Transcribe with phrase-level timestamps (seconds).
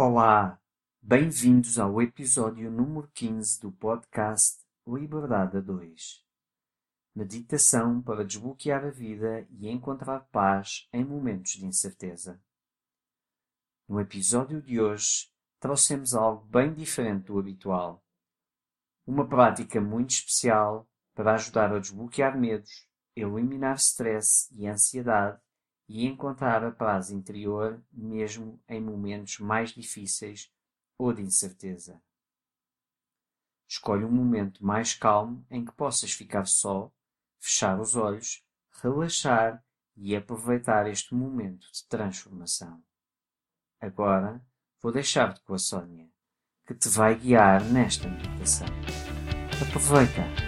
[0.00, 0.56] Olá,
[1.02, 6.24] bem-vindos ao episódio número 15 do podcast Liberdade a 2.
[7.16, 12.40] Meditação para desbloquear a vida e encontrar paz em momentos de incerteza.
[13.88, 18.00] No episódio de hoje, trouxemos algo bem diferente do habitual.
[19.04, 25.40] Uma prática muito especial para ajudar a desbloquear medos, eliminar stress e ansiedade
[25.88, 30.52] e encontrar a paz interior mesmo em momentos mais difíceis
[30.98, 32.00] ou de incerteza.
[33.66, 36.92] Escolhe um momento mais calmo em que possas ficar só,
[37.38, 38.44] fechar os olhos,
[38.82, 39.64] relaxar
[39.96, 42.82] e aproveitar este momento de transformação.
[43.80, 44.44] Agora
[44.80, 46.08] vou deixar-te com a Sónia,
[46.66, 48.68] que te vai guiar nesta meditação.
[49.66, 50.47] Aproveita!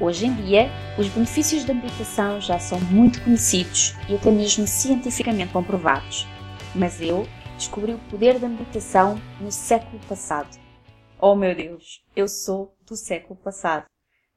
[0.00, 5.52] Hoje em dia, os benefícios da meditação já são muito conhecidos e até mesmo cientificamente
[5.52, 6.24] comprovados.
[6.72, 7.26] Mas eu
[7.56, 10.56] descobri o poder da meditação no século passado.
[11.20, 13.86] Oh meu Deus, eu sou do século passado.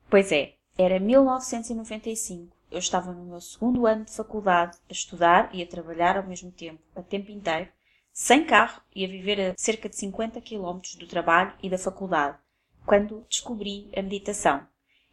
[0.10, 2.58] Pois é, era 1995.
[2.72, 6.52] Eu estava no meu segundo ano de faculdade a estudar e a trabalhar ao mesmo
[6.52, 7.70] tempo, a tempo inteiro,
[8.12, 12.40] sem carro e a viver a cerca de 50 km do trabalho e da faculdade,
[12.84, 14.71] quando descobri a meditação.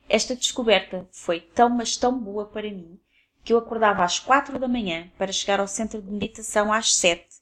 [0.08, 2.98] Esta descoberta foi tão mas tão boa para mim
[3.44, 7.36] que eu acordava às quatro da manhã para chegar ao centro de meditação às sete,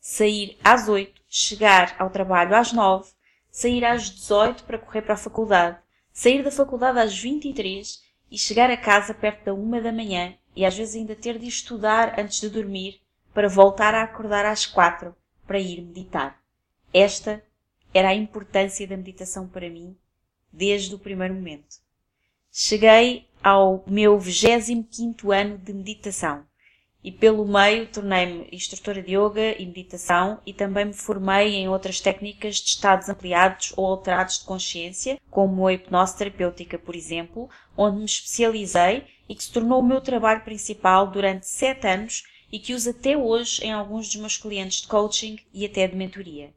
[0.00, 3.10] sair às oito, chegar ao trabalho às nove,
[3.50, 5.78] sair às dezoito para correr para a faculdade,
[6.12, 9.92] sair da faculdade às vinte e três e chegar a casa perto da uma da
[9.92, 13.00] manhã e às vezes ainda ter de estudar antes de dormir
[13.32, 15.14] para voltar a acordar às quatro
[15.46, 16.42] para ir meditar.
[16.92, 17.42] Esta
[17.94, 19.96] era a importância da meditação para mim
[20.52, 21.86] desde o primeiro momento.
[22.50, 26.44] Cheguei ao meu 25 ano de meditação
[27.02, 32.00] e pelo meio tornei-me instrutora de yoga e meditação e também me formei em outras
[32.00, 37.98] técnicas de estados ampliados ou alterados de consciência, como a hipnose terapêutica, por exemplo, onde
[37.98, 42.74] me especializei e que se tornou o meu trabalho principal durante sete anos e que
[42.74, 46.52] uso até hoje em alguns dos meus clientes de coaching e até de mentoria.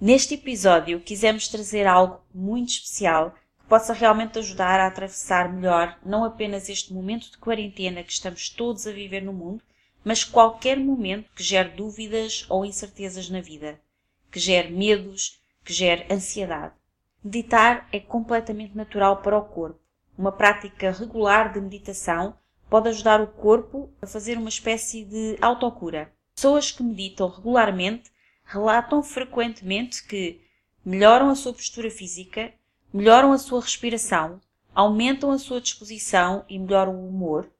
[0.00, 3.34] Neste episódio quisemos trazer algo muito especial
[3.74, 8.86] possa realmente ajudar a atravessar melhor não apenas este momento de quarentena que estamos todos
[8.86, 9.60] a viver no mundo,
[10.04, 13.80] mas qualquer momento que gere dúvidas ou incertezas na vida,
[14.30, 16.72] que gere medos, que gere ansiedade.
[17.24, 19.80] Meditar é completamente natural para o corpo.
[20.16, 22.38] Uma prática regular de meditação
[22.70, 26.12] pode ajudar o corpo a fazer uma espécie de autocura.
[26.36, 28.08] Pessoas que meditam regularmente
[28.44, 30.40] relatam frequentemente que
[30.84, 32.54] melhoram a sua postura física,
[32.94, 34.40] melhoram a sua respiração,
[34.72, 37.50] aumentam a sua disposição e melhoram o humor,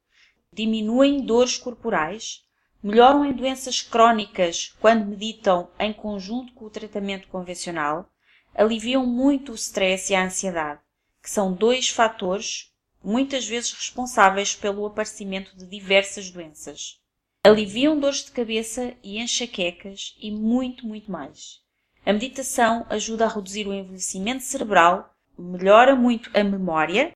[0.53, 2.45] diminuem dores corporais,
[2.81, 8.09] melhoram em doenças crónicas quando meditam em conjunto com o tratamento convencional,
[8.55, 10.81] aliviam muito o stress e a ansiedade,
[11.21, 12.73] que são dois fatores
[13.03, 17.01] muitas vezes responsáveis pelo aparecimento de diversas doenças.
[17.43, 21.61] Aliviam dores de cabeça e enxaquecas e muito, muito mais.
[22.07, 27.13] A meditação ajuda a reduzir o envelhecimento cerebral melhora muito a memória,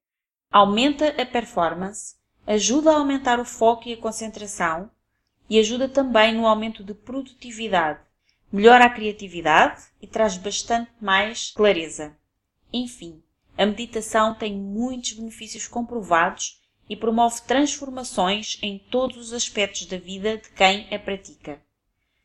[0.51, 2.17] aumenta a performance,
[2.47, 4.91] ajuda a aumentar o foco e a concentração
[5.49, 8.01] e ajuda também no aumento de produtividade,
[8.53, 12.17] melhora a criatividade e traz bastante mais clareza.
[12.73, 13.23] Enfim,
[13.57, 20.39] a meditação tem muitos benefícios comprovados e promove transformações em todos os aspectos da vida
[20.39, 21.61] de quem a pratica.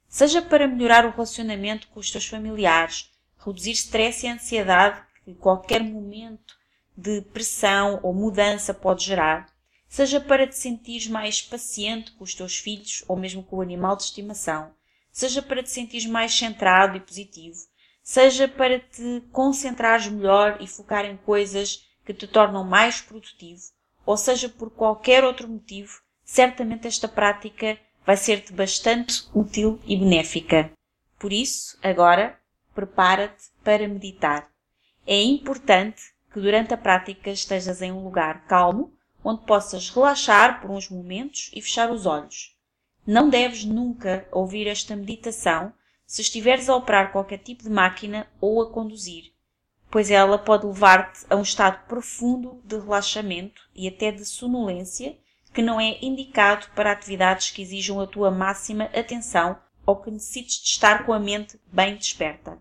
[0.08, 5.84] Seja para melhorar o relacionamento com os seus familiares, reduzir stress e ansiedade que qualquer
[5.84, 6.56] momento
[6.96, 9.48] de pressão ou mudança pode gerar,
[9.88, 13.96] seja para te sentires mais paciente com os teus filhos ou mesmo com o animal
[13.96, 14.74] de estimação,
[15.12, 17.60] seja para te sentires mais centrado e positivo,
[18.02, 23.62] seja para te concentrares melhor e focar em coisas que te tornam mais produtivo,
[24.06, 30.72] ou seja por qualquer outro motivo, certamente esta prática vai ser-te bastante útil e benéfica.
[31.18, 32.38] Por isso, agora,
[32.76, 34.53] prepara-te para meditar.
[35.06, 40.72] É importante que durante a prática estejas em um lugar calmo, onde possas relaxar por
[40.72, 42.56] uns momentos e fechar os olhos.
[43.06, 45.74] Não deves nunca ouvir esta meditação
[46.06, 49.34] se estiveres a operar qualquer tipo de máquina ou a conduzir,
[49.92, 55.18] pois ela pode levar-te a um estado profundo de relaxamento e até de sonolência
[55.54, 60.62] que não é indicado para atividades que exijam a tua máxima atenção ou que necessites
[60.62, 62.58] de estar com a mente bem desperta.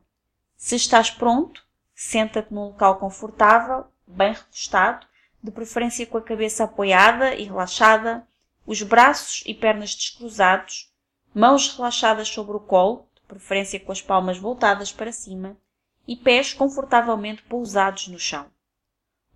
[0.57, 1.65] Se estás pronto,
[2.03, 5.07] senta-te num local confortável, bem recostado,
[5.41, 8.27] de preferência com a cabeça apoiada e relaxada,
[8.67, 10.93] os braços e pernas descruzados,
[11.33, 15.57] mãos relaxadas sobre o colo, de preferência com as palmas voltadas para cima,
[16.07, 18.47] e pés confortavelmente pousados no chão.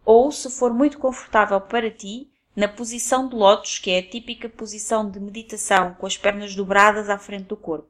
[0.04, 4.48] Ou, se for muito confortável para ti, na posição de lótus, que é a típica
[4.48, 7.88] posição de meditação com as pernas dobradas à frente do corpo.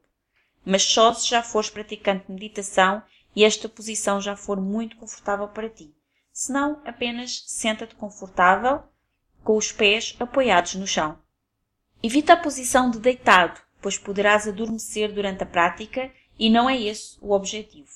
[0.65, 3.03] Mas só se já fores praticante de meditação
[3.37, 5.95] e esta posição já for muito confortável para ti.
[6.33, 8.83] Se não, apenas senta-te confortável,
[9.45, 11.19] com os pés apoiados no chão.
[12.03, 17.19] Evita a posição de deitado, pois poderás adormecer durante a prática e não é esse
[17.21, 17.91] o objetivo.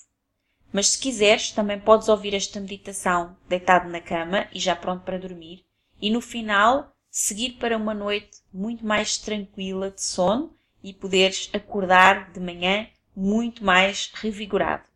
[0.70, 5.18] Mas se quiseres, também podes ouvir esta meditação deitado na cama e já pronto para
[5.18, 5.64] dormir,
[6.00, 12.30] e no final seguir para uma noite muito mais tranquila de sono e poderes acordar
[12.30, 14.89] de manhã muito mais revigorado.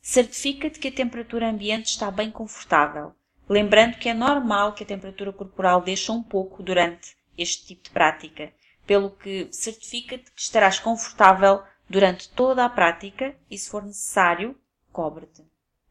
[0.00, 3.14] Certifica-te que a temperatura ambiente está bem confortável,
[3.48, 7.90] lembrando que é normal que a temperatura corporal deixe um pouco durante este tipo de
[7.90, 8.52] prática,
[8.86, 14.58] pelo que certifica-te que estarás confortável durante toda a prática e, se for necessário,
[14.92, 15.44] cobre-te.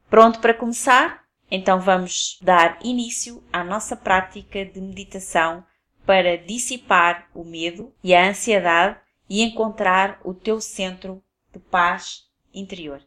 [0.10, 1.26] Pronto para começar?
[1.50, 5.66] Então vamos dar início à nossa prática de meditação
[6.06, 8.98] para dissipar o medo e a ansiedade
[9.30, 11.24] e encontrar o teu centro
[11.54, 13.02] de paz interior.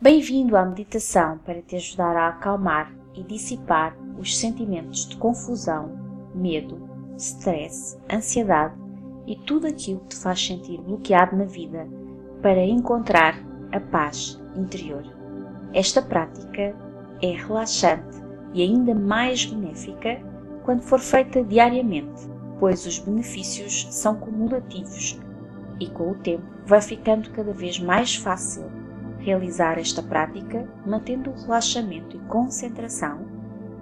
[0.00, 5.90] Bem-vindo à meditação para te ajudar a acalmar e dissipar os sentimentos de confusão,
[6.32, 8.76] medo, stress, ansiedade
[9.26, 11.88] e tudo aquilo que te faz sentir bloqueado na vida
[12.40, 13.34] para encontrar
[13.72, 15.02] a paz interior.
[15.74, 16.76] Esta prática
[17.20, 18.22] é relaxante
[18.54, 20.22] e ainda mais benéfica
[20.62, 22.30] quando for feita diariamente,
[22.60, 25.18] pois os benefícios são cumulativos
[25.80, 28.77] e com o tempo vai ficando cada vez mais fácil
[29.28, 33.20] realizar esta prática mantendo o relaxamento e concentração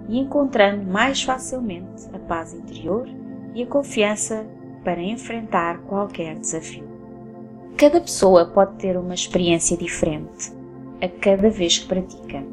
[0.09, 3.07] e encontrando mais facilmente a paz interior
[3.55, 4.45] e a confiança
[4.83, 6.85] para enfrentar qualquer desafio.
[7.77, 10.51] Cada pessoa pode ter uma experiência diferente
[11.01, 12.43] a cada vez que pratica,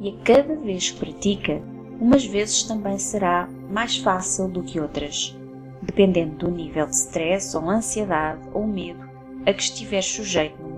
[0.00, 1.62] e a cada vez que pratica,
[2.00, 5.36] umas vezes também será mais fácil do que outras,
[5.80, 9.08] dependendo do nível de stress ou ansiedade ou medo
[9.46, 10.77] a que estiver sujeito no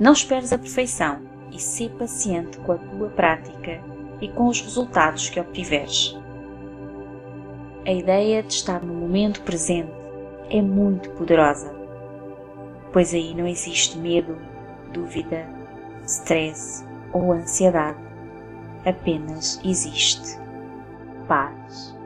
[0.00, 1.20] não esperes a perfeição
[1.52, 3.80] e sê paciente com a tua prática
[4.20, 6.18] e com os resultados que obtiveres.
[7.86, 9.92] A ideia de estar no momento presente
[10.48, 11.74] é muito poderosa,
[12.92, 14.38] pois aí não existe medo,
[14.92, 15.46] dúvida,
[16.06, 17.98] stress ou ansiedade.
[18.84, 20.38] Apenas existe
[21.28, 21.96] paz.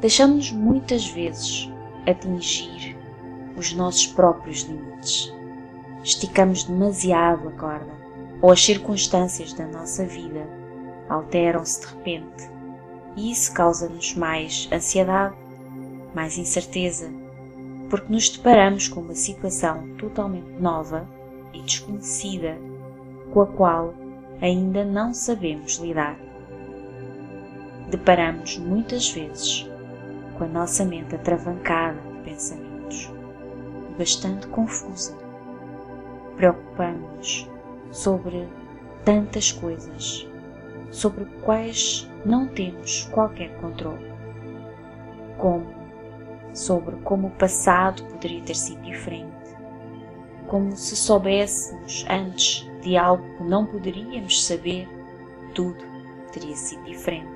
[0.00, 1.70] Deixamos-nos muitas vezes
[2.06, 2.96] atingir
[3.56, 5.32] os nossos próprios limites
[6.02, 7.92] esticamos demasiado a corda,
[8.40, 10.46] ou as circunstâncias da nossa vida
[11.08, 12.50] alteram-se de repente,
[13.16, 15.36] e isso causa-nos mais ansiedade,
[16.14, 17.10] mais incerteza,
[17.88, 21.06] porque nos deparamos com uma situação totalmente nova
[21.52, 22.58] e desconhecida
[23.32, 23.94] com a qual
[24.40, 26.18] ainda não sabemos lidar.
[27.90, 29.68] Deparamos muitas vezes
[30.36, 33.10] com a nossa mente atravancada de pensamentos,
[33.98, 35.21] bastante confusa
[36.36, 37.50] preocupamos-nos
[37.90, 38.48] sobre
[39.04, 40.26] tantas coisas,
[40.90, 44.12] sobre quais não temos qualquer controle,
[45.38, 45.66] como
[46.54, 49.56] sobre como o passado poderia ter sido diferente,
[50.46, 54.88] como se soubéssemos antes de algo que não poderíamos saber
[55.54, 55.82] tudo
[56.32, 57.30] teria sido diferente.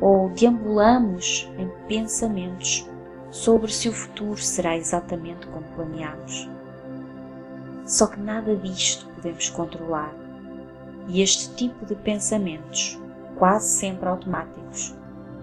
[0.00, 2.88] Ou deambulamos em pensamentos
[3.30, 6.48] sobre se o futuro será exatamente como planeamos.
[7.90, 10.14] Só que nada disto podemos controlar,
[11.08, 12.96] e este tipo de pensamentos,
[13.34, 14.94] quase sempre automáticos,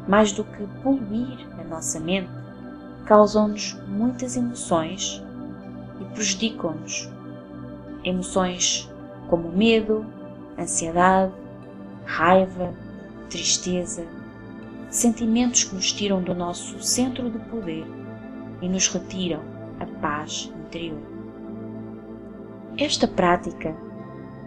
[0.08, 2.30] mais do que poluir a nossa mente,
[3.06, 5.22] causam-nos muitas emoções
[6.00, 7.12] e prejudicam-nos.
[8.06, 8.90] Emoções
[9.28, 10.06] como medo,
[10.58, 11.34] ansiedade,
[12.06, 12.74] raiva,
[13.30, 14.06] tristeza,
[14.90, 17.86] sentimentos que nos tiram do nosso centro de poder
[18.62, 19.42] e nos retiram
[19.82, 21.17] a paz interior.
[22.80, 23.76] Esta prática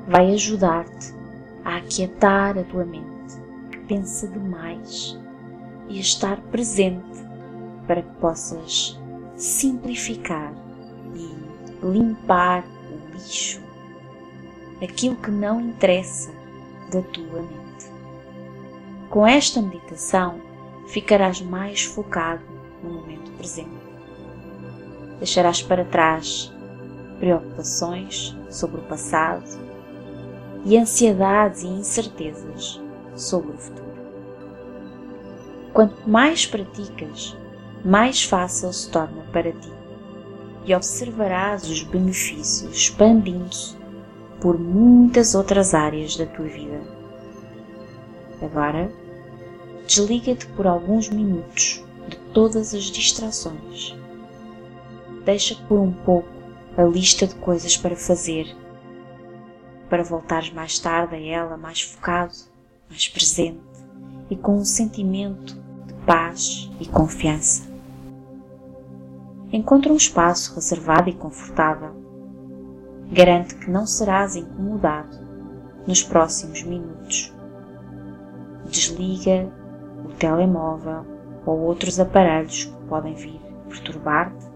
[0.07, 1.13] vai ajudar-te
[1.65, 3.35] a aquietar a tua mente,
[3.73, 5.19] que pensa demais,
[5.89, 7.25] e a estar presente
[7.89, 8.97] para que possas
[9.35, 10.55] simplificar
[11.13, 11.35] e
[11.85, 13.61] limpar o lixo,
[14.81, 16.31] aquilo que não interessa
[16.93, 17.91] da tua mente.
[19.09, 20.41] Com esta meditação,
[20.87, 22.45] ficarás mais focado
[22.81, 23.71] no momento presente.
[25.19, 26.53] Deixarás para trás
[27.21, 29.45] preocupações sobre o passado
[30.65, 32.81] e ansiedades e incertezas
[33.15, 33.91] sobre o futuro.
[35.73, 37.37] Quanto mais praticas,
[37.85, 39.73] mais fácil se torna para ti
[40.65, 43.77] e observarás os benefícios expandindo-se
[44.41, 46.81] por muitas outras áreas da tua vida.
[48.43, 48.91] Agora,
[49.87, 53.95] desliga-te por alguns minutos de todas as distrações.
[55.25, 56.40] Deixa por um pouco
[56.81, 58.57] a lista de coisas para fazer,
[59.91, 62.33] para voltares mais tarde a ela mais focado,
[62.89, 63.61] mais presente
[64.31, 67.69] e com um sentimento de paz e confiança.
[69.53, 71.95] Encontra um espaço reservado e confortável.
[73.13, 75.19] Garante que não serás incomodado
[75.87, 77.31] nos próximos minutos.
[78.65, 79.53] Desliga
[80.05, 81.05] o telemóvel
[81.45, 84.47] ou outros aparelhos que podem vir perturbar-te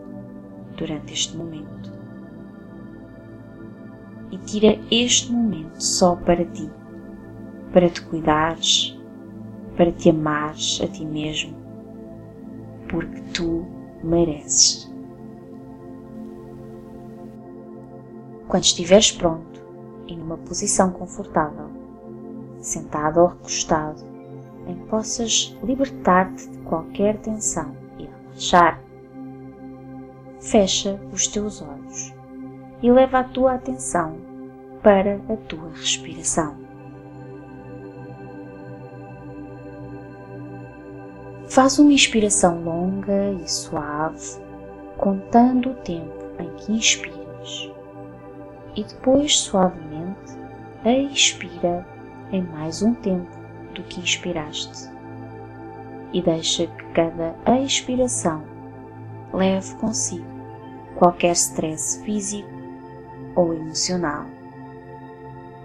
[0.77, 1.84] durante este momento.
[4.35, 6.69] E tira este momento só para ti,
[7.73, 8.99] para te cuidares,
[9.77, 11.55] para te amares a ti mesmo,
[12.89, 13.65] porque tu
[14.03, 14.93] mereces.
[18.49, 19.65] Quando estiveres pronto
[20.09, 21.71] e numa posição confortável,
[22.59, 24.03] sentado ou recostado,
[24.67, 28.83] em que possas libertar-te de qualquer tensão e relaxar,
[30.41, 32.13] fecha os teus olhos
[32.83, 34.24] e leva a tua atenção
[34.85, 36.55] para a tua respiração.
[41.49, 44.39] Faz uma inspiração longa e suave,
[44.99, 47.73] contando o tempo em que inspiras,
[48.77, 50.35] e depois suavemente
[50.85, 51.87] expira
[52.31, 53.31] em mais um tempo
[53.75, 54.91] do que inspiraste.
[56.13, 58.45] E deixa que cada expiração
[59.33, 60.27] leve consigo
[60.97, 62.51] qualquer stress físico
[63.35, 64.34] ou emocional,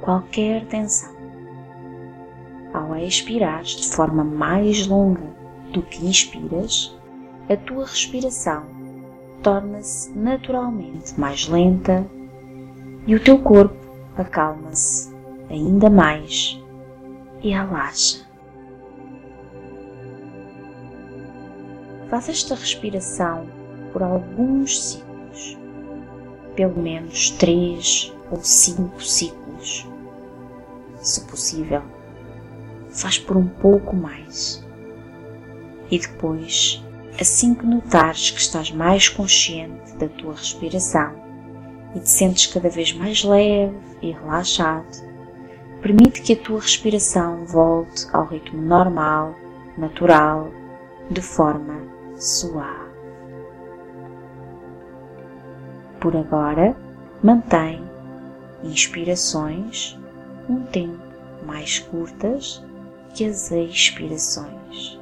[0.09, 1.13] qualquer tensão.
[2.73, 5.35] Ao expirar de forma mais longa
[5.71, 6.97] do que inspiras,
[7.47, 8.65] a tua respiração
[9.43, 12.07] torna-se naturalmente mais lenta
[13.05, 13.77] e o teu corpo
[14.17, 15.13] acalma-se
[15.47, 16.59] ainda mais
[17.43, 18.27] e relaxa.
[22.09, 23.45] Faça esta respiração
[23.93, 25.55] por alguns ciclos,
[26.55, 29.88] pelo menos três ou cinco ciclos.
[31.01, 31.81] Se possível,
[32.89, 34.63] faz por um pouco mais.
[35.89, 36.83] E depois,
[37.19, 41.13] assim que notares que estás mais consciente da tua respiração
[41.95, 45.09] e te sentes cada vez mais leve e relaxado,
[45.81, 49.33] permite que a tua respiração volte ao ritmo normal,
[49.77, 50.51] natural,
[51.09, 51.81] de forma
[52.15, 52.89] suave.
[55.99, 56.75] Por agora,
[57.23, 57.83] mantém
[58.63, 59.97] inspirações
[60.49, 60.99] um tempo
[61.45, 62.63] mais curtas
[63.13, 64.99] que as expirações.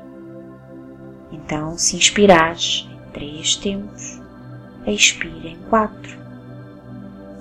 [1.32, 4.22] Então, se inspirares em três tempos,
[4.86, 6.18] expira em quatro.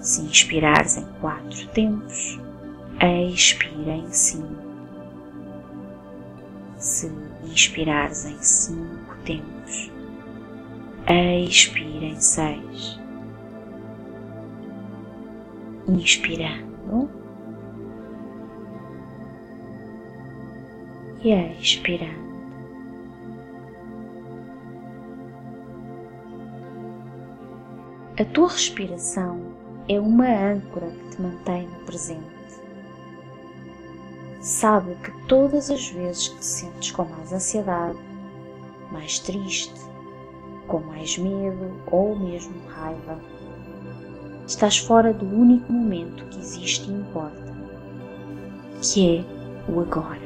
[0.00, 2.40] Se inspirares em quatro tempos,
[3.34, 4.64] expira em cinco.
[6.78, 7.10] Se
[7.44, 9.90] inspirares em cinco tempos,
[11.48, 13.00] expira em seis.
[15.88, 17.25] Inspirando
[21.26, 22.26] e expirando.
[28.18, 29.40] A tua respiração
[29.88, 32.36] é uma âncora que te mantém no presente.
[34.40, 37.98] sabe que todas as vezes que te sentes com mais ansiedade,
[38.92, 39.74] mais triste,
[40.68, 43.18] com mais medo ou mesmo raiva,
[44.46, 47.52] estás fora do único momento que existe e importa,
[48.80, 50.25] que é o agora.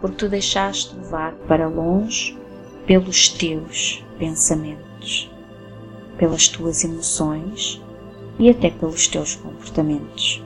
[0.00, 2.38] Porque tu deixaste levar para longe
[2.86, 5.30] pelos teus pensamentos,
[6.16, 7.80] pelas tuas emoções
[8.38, 10.42] e até pelos teus comportamentos.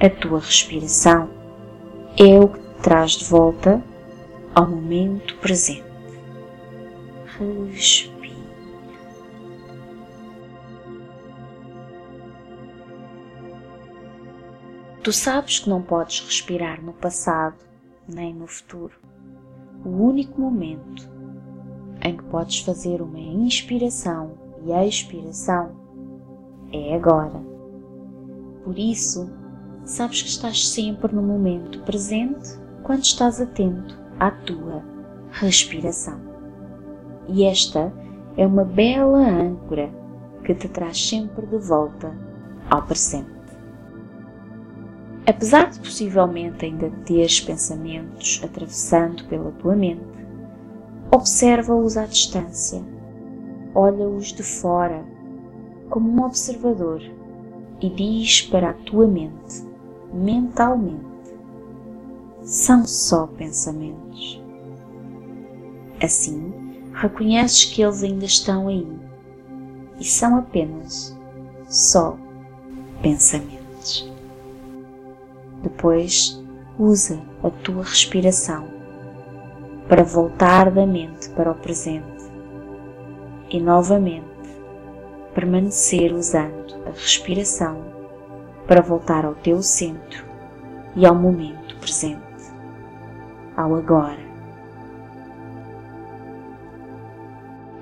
[0.00, 1.30] A tua respiração
[2.18, 3.82] é o que te traz de volta
[4.54, 5.84] ao momento presente.
[7.38, 8.12] Respira.
[15.02, 17.56] Tu sabes que não podes respirar no passado
[18.08, 18.94] nem no futuro.
[19.84, 21.10] O único momento
[22.02, 24.32] em que podes fazer uma inspiração
[24.64, 25.70] e expiração
[26.72, 27.40] é agora.
[28.64, 29.28] Por isso,
[29.84, 34.82] sabes que estás sempre no momento presente quando estás atento à tua
[35.30, 36.20] respiração.
[37.28, 37.92] E esta
[38.36, 39.90] é uma bela âncora
[40.44, 42.12] que te traz sempre de volta
[42.70, 43.41] ao presente.
[45.24, 50.02] Apesar de possivelmente ainda teres pensamentos atravessando pela tua mente,
[51.14, 52.82] observa-os à distância,
[53.72, 55.04] olha-os de fora,
[55.88, 57.00] como um observador,
[57.80, 59.64] e diz para a tua mente,
[60.12, 61.04] mentalmente,
[62.42, 64.42] são só pensamentos.
[66.02, 66.52] Assim,
[66.92, 68.88] reconheces que eles ainda estão aí
[70.00, 71.16] e são apenas
[71.68, 72.16] só
[73.00, 73.61] pensamentos.
[75.62, 76.42] Depois,
[76.78, 78.66] usa a tua respiração
[79.88, 82.30] para voltar da mente para o presente
[83.48, 84.26] e novamente
[85.34, 87.84] permanecer usando a respiração
[88.66, 90.24] para voltar ao teu centro
[90.96, 92.20] e ao momento presente,
[93.56, 94.32] ao agora.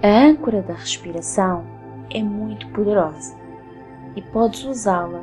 [0.03, 1.65] A âncora da respiração
[2.11, 3.35] é muito poderosa
[4.17, 5.23] e podes usá-la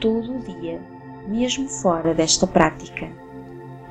[0.00, 0.95] todo o dia
[1.28, 3.08] mesmo fora desta prática.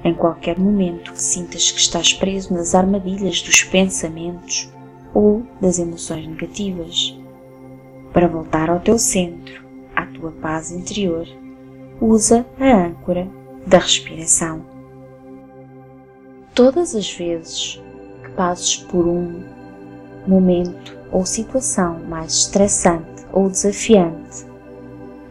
[0.04, 4.72] Em qualquer momento que sintas que estás preso nas armadilhas dos pensamentos
[5.14, 7.18] ou das emoções negativas,
[8.14, 11.28] para voltar ao teu centro, à tua paz interior,
[12.00, 13.28] usa a âncora
[13.66, 14.66] da respiração.
[16.54, 17.82] Todas as vezes
[18.24, 19.44] que passes por um
[20.28, 24.46] momento ou situação mais estressante ou desafiante,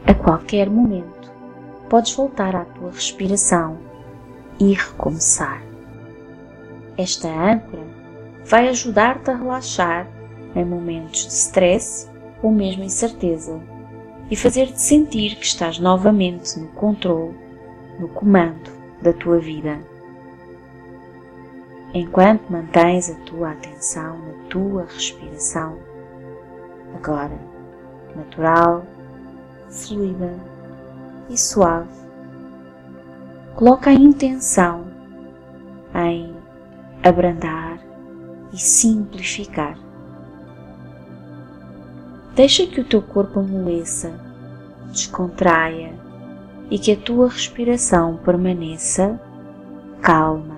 [0.07, 1.14] a qualquer momento,
[1.89, 3.79] podes voltar à tua respiração
[4.59, 5.63] e recomeçar.
[6.97, 7.83] Esta âncora
[8.45, 10.07] vai ajudar-te a relaxar
[10.55, 12.09] em momentos de stress
[12.43, 13.61] ou mesmo incerteza
[14.31, 17.35] e fazer-te sentir que estás novamente no controle,
[17.99, 18.71] no comando
[19.03, 19.79] da tua vida.
[21.93, 25.79] Enquanto mantens a tua atenção na tua respiração,
[26.95, 27.39] agora
[28.17, 28.85] natural,
[29.69, 30.35] fluida,
[31.29, 32.05] e suave.
[33.55, 34.85] Coloca a intenção
[35.95, 36.35] em
[37.03, 37.79] abrandar
[38.53, 39.79] e simplificar.
[42.35, 44.19] Deixa que o teu corpo amoleça,
[44.91, 45.95] descontraia
[46.71, 49.21] e que a tua respiração permaneça
[50.01, 50.57] calma.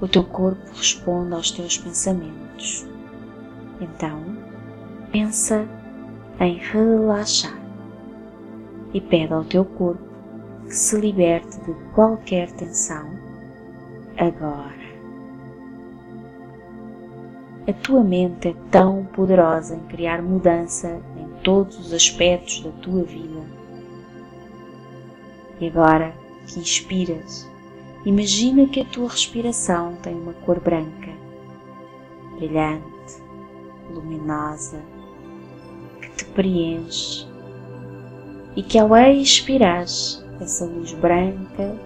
[0.00, 2.86] O teu corpo responde aos teus pensamentos.
[3.80, 4.20] Então,
[5.12, 5.66] pensa
[6.40, 7.65] em relaxar
[8.96, 10.02] e pede ao teu corpo
[10.64, 13.10] que se liberte de qualquer tensão
[14.16, 14.86] agora.
[17.68, 23.02] A tua mente é tão poderosa em criar mudança em todos os aspectos da tua
[23.02, 23.42] vida.
[25.60, 26.14] E agora
[26.46, 27.46] que inspiras,
[28.06, 31.10] imagina que a tua respiração tem uma cor branca,
[32.38, 33.20] brilhante,
[33.90, 34.80] luminosa,
[36.00, 37.35] que te preenche
[38.56, 39.82] e que ao expirar
[40.40, 41.76] essa luz branca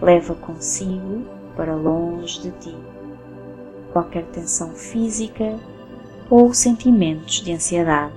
[0.00, 2.76] leva consigo para longe de ti.
[3.92, 5.58] Qualquer tensão física
[6.30, 8.14] ou sentimentos de ansiedade.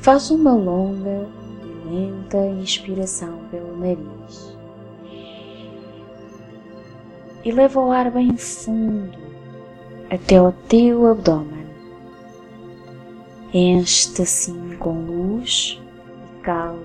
[0.00, 1.26] Faz uma longa
[1.62, 4.56] e lenta inspiração pelo nariz.
[7.44, 9.18] E leva o ar bem fundo
[10.10, 11.64] até o teu abdômen.
[13.52, 15.80] Enche-te assim com luz
[16.26, 16.82] e calma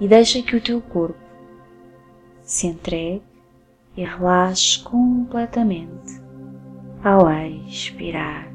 [0.00, 1.18] e deixa que o teu corpo
[2.42, 3.22] se entregue
[3.96, 6.20] e relaxe completamente
[7.02, 7.30] ao
[7.68, 8.54] expirar.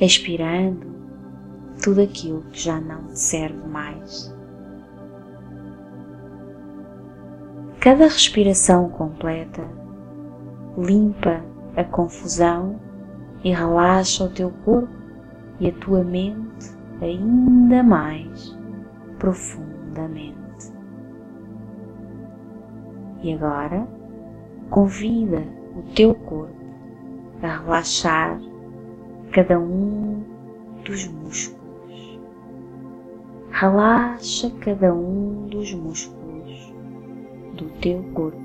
[0.00, 0.94] expirando
[1.82, 4.34] tudo aquilo que já não te serve mais.
[7.80, 9.66] Cada respiração completa
[10.76, 11.42] limpa
[11.76, 12.78] a confusão
[13.46, 14.88] e relaxa o teu corpo
[15.60, 16.68] e a tua mente
[17.00, 18.58] ainda mais
[19.20, 20.72] profundamente.
[23.22, 23.86] E agora
[24.68, 25.44] convida
[25.76, 26.56] o teu corpo
[27.40, 28.36] a relaxar
[29.30, 30.24] cada um
[30.84, 32.20] dos músculos.
[33.52, 36.74] Relaxa cada um dos músculos
[37.54, 38.42] do teu corpo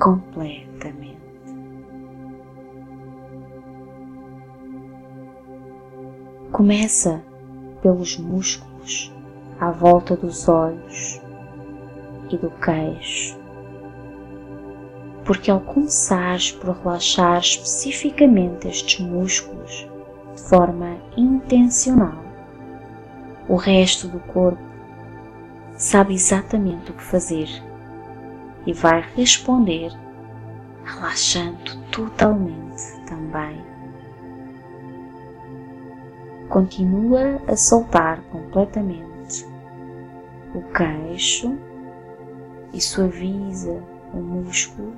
[0.00, 1.01] completamente.
[6.52, 7.24] Começa
[7.80, 9.10] pelos músculos
[9.58, 11.18] à volta dos olhos
[12.30, 13.38] e do queixo,
[15.24, 19.88] porque ao começares por relaxar especificamente estes músculos
[20.34, 22.22] de forma intencional,
[23.48, 24.60] o resto do corpo
[25.78, 27.48] sabe exatamente o que fazer
[28.66, 29.90] e vai responder
[30.84, 33.71] relaxando totalmente também
[36.52, 39.46] continua a soltar completamente
[40.54, 41.58] o queixo
[42.74, 44.92] e suaviza o músculo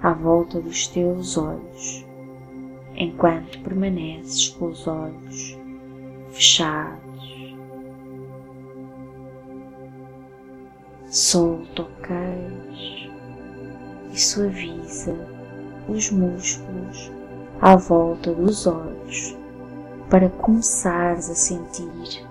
[0.00, 2.06] à volta dos teus olhos,
[2.94, 5.58] enquanto permaneces com os olhos
[6.30, 7.56] fechados.
[11.06, 13.12] Solta o queixo
[14.12, 15.16] e suaviza
[15.88, 17.10] os músculos
[17.60, 19.41] à volta dos olhos
[20.12, 22.22] para começares a sentir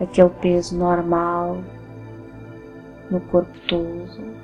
[0.00, 1.62] aquele peso normal
[3.10, 4.34] no corpo todo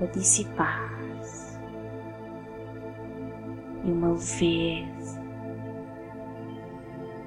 [0.00, 1.58] a dissipar-se
[3.84, 5.20] e uma leveza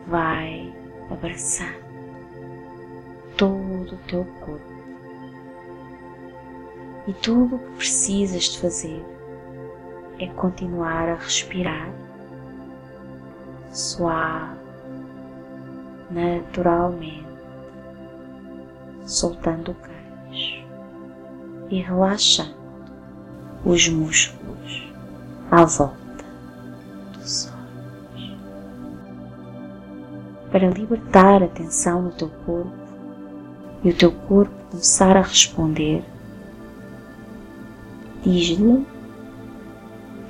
[0.07, 0.73] vai
[1.09, 1.83] abraçando
[3.37, 4.71] todo o teu corpo.
[7.07, 9.05] E tudo o que precisas de fazer
[10.17, 11.91] é continuar a respirar
[13.71, 14.59] suave,
[16.09, 17.25] naturalmente,
[19.05, 20.65] soltando o queixo
[21.69, 22.55] e relaxando
[23.65, 24.93] os músculos
[25.49, 26.25] à volta
[27.13, 28.37] dos olhos.
[30.51, 32.71] Para libertar a tensão no teu corpo
[33.83, 36.03] e o teu corpo começar a responder,
[38.23, 38.85] diz-lhe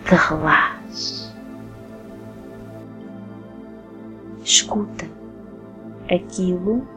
[0.05, 1.30] que relaxe
[4.71, 5.05] escuta
[6.09, 6.87] aquilo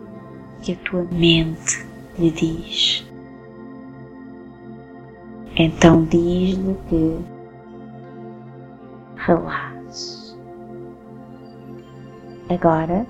[0.63, 1.85] que a tua mente
[2.17, 3.05] lhe diz.
[5.57, 7.19] Então diz-lhe que
[9.17, 10.37] relaxe.
[12.49, 13.07] Agora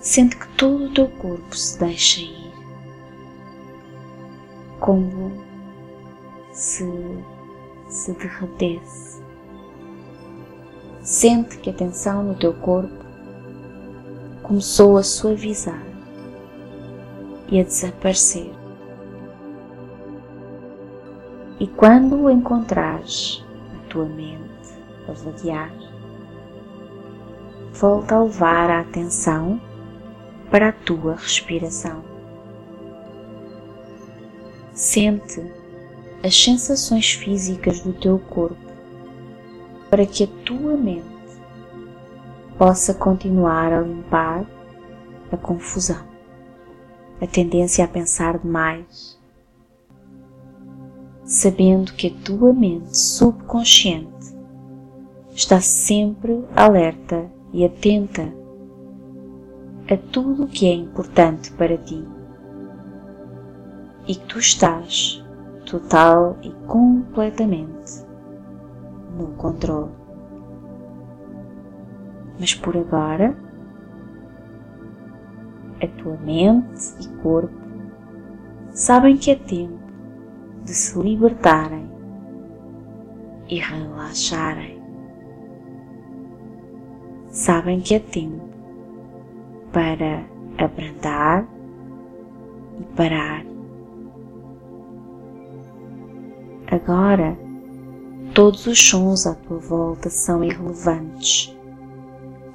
[0.00, 2.52] sente que todo o teu corpo se deixa ir,
[4.80, 5.32] como
[6.52, 6.86] se
[7.88, 9.22] se derretesse.
[11.02, 13.05] Sente que a tensão no teu corpo
[14.46, 15.82] começou a suavizar
[17.48, 18.52] e a desaparecer.
[21.58, 24.38] E quando o encontrares na tua mente
[25.08, 25.72] a vaguear,
[27.72, 29.60] volta a levar a atenção
[30.48, 32.04] para a tua respiração.
[34.72, 35.44] Sente
[36.22, 38.56] as sensações físicas do teu corpo
[39.90, 41.15] para que a tua mente
[42.58, 44.46] possa continuar a limpar
[45.30, 46.06] a confusão,
[47.20, 49.20] a tendência a pensar demais,
[51.24, 54.34] sabendo que a tua mente subconsciente
[55.34, 58.32] está sempre alerta e atenta
[59.90, 62.02] a tudo o que é importante para ti.
[64.08, 65.22] E que tu estás
[65.66, 68.04] total e completamente
[69.18, 69.95] no controle
[72.38, 73.36] mas por agora
[75.82, 77.54] a tua mente e corpo
[78.70, 79.78] sabem que é tempo
[80.64, 81.88] de se libertarem
[83.48, 84.82] e relaxarem.
[87.28, 88.48] Sabem que é tempo
[89.72, 90.24] para
[90.58, 91.46] abrandar
[92.80, 93.44] e parar.
[96.70, 97.38] Agora,
[98.34, 101.55] todos os sons à tua volta são irrelevantes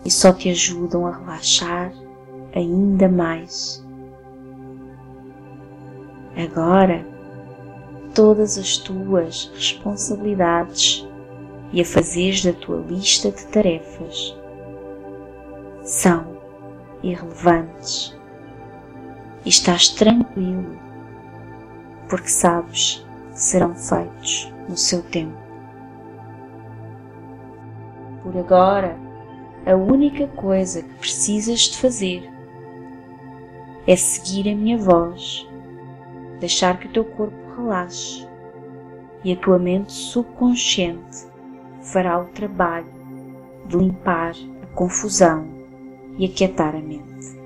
[0.03, 1.93] e só te ajudam a relaxar
[2.55, 3.85] ainda mais.
[6.35, 7.05] Agora,
[8.13, 11.07] todas as tuas responsabilidades
[11.73, 14.35] e a fazeres da tua lista de tarefas
[15.83, 16.37] são
[17.03, 18.17] irrelevantes
[19.45, 20.77] e estás tranquilo
[22.09, 25.37] porque sabes que serão feitos no seu tempo.
[28.21, 28.97] Por agora,
[29.65, 32.29] a única coisa que precisas de fazer
[33.85, 35.47] é seguir a minha voz,
[36.39, 38.27] deixar que o teu corpo relaxe
[39.23, 41.27] e a tua mente subconsciente
[41.81, 42.91] fará o trabalho
[43.67, 45.47] de limpar a confusão
[46.17, 47.39] e aquietar a mente.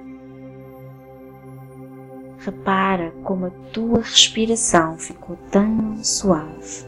[2.39, 6.85] Repara como a tua respiração ficou tão suave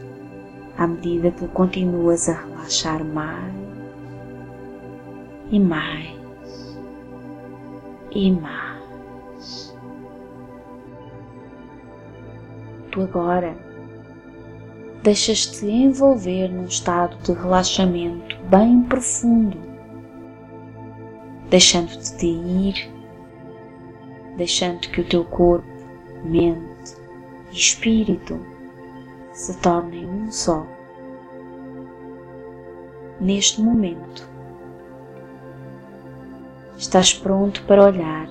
[0.78, 3.67] à medida que continuas a relaxar mais
[5.50, 6.18] e mais
[8.10, 9.76] e mais.
[12.90, 13.56] Tu agora
[15.02, 19.58] deixas-te envolver num estado de relaxamento bem profundo,
[21.48, 22.98] deixando-te ir
[24.36, 25.66] deixando que o teu corpo,
[26.24, 26.96] mente
[27.50, 28.40] e espírito
[29.32, 30.64] se tornem um só.
[33.20, 34.27] Neste momento,
[36.78, 38.30] estás pronto para olhar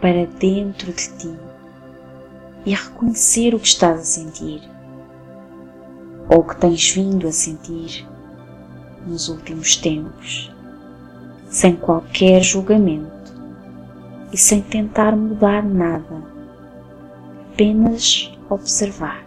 [0.00, 1.38] para dentro de ti
[2.66, 4.60] e reconhecer o que estás a sentir
[6.28, 8.04] ou o que tens vindo a sentir
[9.06, 10.52] nos últimos tempos,
[11.48, 13.32] sem qualquer julgamento
[14.32, 16.22] e sem tentar mudar nada,
[17.52, 19.24] apenas observar.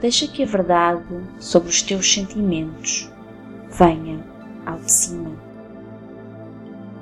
[0.00, 1.04] Deixa que a verdade
[1.38, 3.10] sobre os teus sentimentos
[3.70, 4.24] venha
[4.64, 5.49] ao de cima.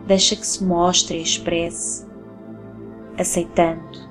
[0.08, 2.04] Deixa que se mostre e expresse,
[3.16, 4.08] aceitando.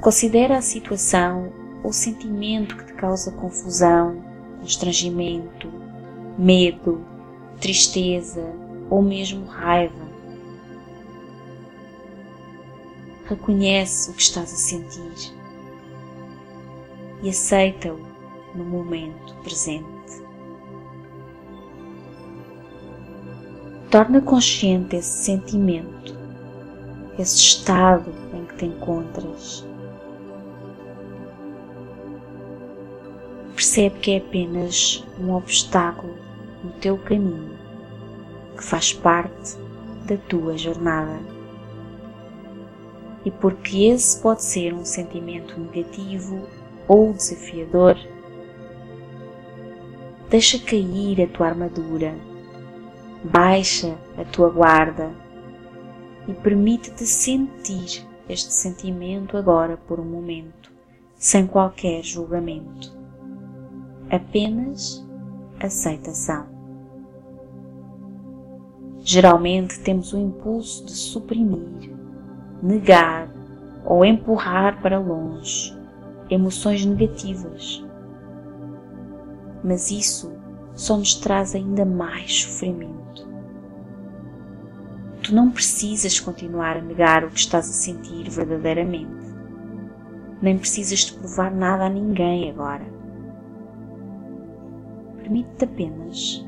[0.00, 1.52] Considera a situação
[1.84, 4.20] ou sentimento que te causa confusão,
[4.60, 5.70] constrangimento,
[6.36, 7.00] medo,
[7.60, 8.44] tristeza
[8.90, 10.08] ou mesmo raiva
[13.28, 15.34] Reconhece o que estás a sentir
[17.22, 18.00] e aceita-o
[18.54, 19.84] no momento presente.
[23.90, 26.14] Torna consciente esse sentimento,
[27.18, 29.66] esse estado em que te encontras.
[33.54, 36.14] Percebe que é apenas um obstáculo
[36.62, 37.56] no teu caminho
[38.56, 39.56] que faz parte
[40.06, 41.18] da tua jornada
[43.24, 46.46] e porque esse pode ser um sentimento negativo
[46.86, 47.96] ou desafiador,
[50.30, 52.14] deixa cair a tua armadura,
[53.24, 55.10] baixa a tua guarda
[56.26, 60.70] e permite-te sentir este sentimento agora por um momento,
[61.16, 62.96] sem qualquer julgamento.
[64.10, 65.06] Apenas
[65.58, 66.46] aceitação.
[69.00, 71.96] Geralmente temos o impulso de suprimir
[72.62, 73.30] negar
[73.84, 75.76] ou empurrar para longe
[76.28, 77.84] emoções negativas.
[79.64, 80.32] Mas isso
[80.74, 83.07] só nos traz ainda mais sofrimento.
[85.22, 89.28] Tu não precisas continuar a negar o que estás a sentir verdadeiramente.
[90.40, 92.86] Nem precisas de provar nada a ninguém agora.
[95.16, 96.46] Permite-te apenas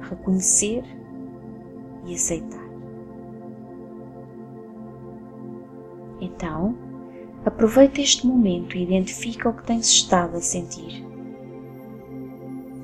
[0.00, 0.84] reconhecer
[2.06, 2.62] e aceitar.
[6.20, 6.76] Então,
[7.44, 11.04] aproveita este momento e identifica o que tens estado a sentir.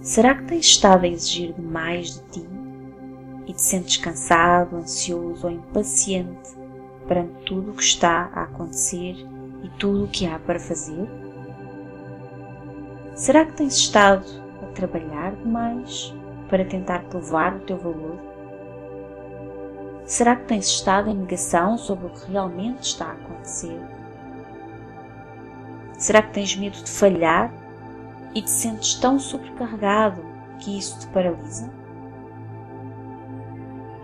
[0.03, 2.58] Será que tens estado a exigir demais de ti
[3.49, 6.51] e te sentes cansado, ansioso ou impaciente
[7.09, 9.17] perante tudo o que está a acontecer
[9.65, 11.09] e tudo o que há para fazer?
[13.15, 14.27] Será que tens estado
[14.63, 16.15] a trabalhar demais
[16.51, 18.19] para tentar provar o teu valor?
[20.05, 23.81] Será que tens estado em negação sobre o que realmente está a acontecer?
[25.99, 27.53] Será que tens medo de falhar
[28.35, 30.23] e te sentes tão sobrecarregado
[30.61, 31.78] que isso te paralisa?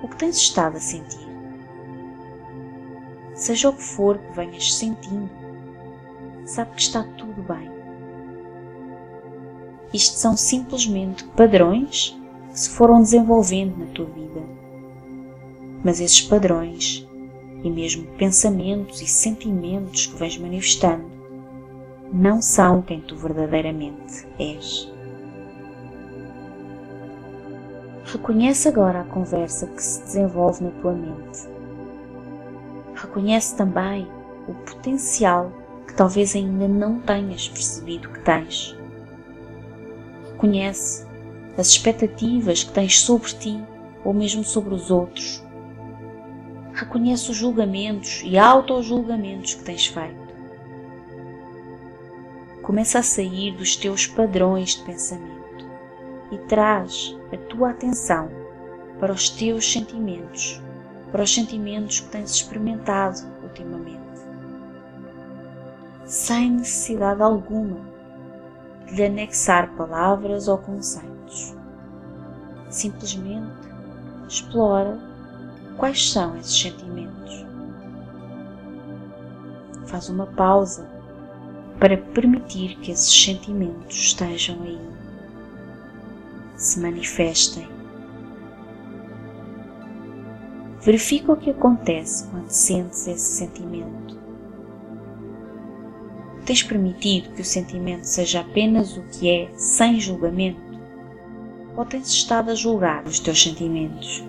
[0.04, 1.26] O que tens estado a sentir?
[3.34, 5.30] Seja o que for que venhas sentindo,
[6.44, 7.70] sabe que está tudo bem.
[9.92, 12.16] Isto são simplesmente padrões
[12.50, 14.42] que se foram desenvolvendo na tua vida
[15.84, 17.06] mas esses padrões
[17.62, 21.04] e mesmo pensamentos e sentimentos que vens manifestando
[22.10, 24.93] não são quem tu verdadeiramente és.
[28.14, 31.48] Reconhece agora a conversa que se desenvolve na tua mente.
[32.94, 34.06] Reconhece também
[34.46, 35.50] o potencial
[35.84, 38.78] que talvez ainda não tenhas percebido que tens.
[40.30, 41.04] Reconhece
[41.58, 43.60] as expectativas que tens sobre ti
[44.04, 45.42] ou mesmo sobre os outros.
[46.72, 50.34] Reconhece os julgamentos e auto-julgamentos que tens feito.
[52.62, 55.43] Começa a sair dos teus padrões de pensamento
[56.30, 58.28] e traz a tua atenção
[58.98, 60.60] para os teus sentimentos,
[61.10, 64.00] para os sentimentos que tens experimentado ultimamente.
[66.04, 67.80] Sem necessidade alguma
[68.86, 71.54] de lhe anexar palavras ou conceitos.
[72.68, 73.52] Simplesmente
[74.28, 74.98] explora
[75.76, 77.44] quais são esses sentimentos.
[79.86, 80.88] Faz uma pausa
[81.78, 84.93] para permitir que esses sentimentos estejam aí,
[86.64, 87.68] se manifestem.
[90.80, 94.18] Verifica o que acontece quando sentes esse sentimento.
[96.44, 100.60] Tens permitido que o sentimento seja apenas o que é, sem julgamento?
[101.74, 104.22] Ou tens estado a julgar os teus sentimentos?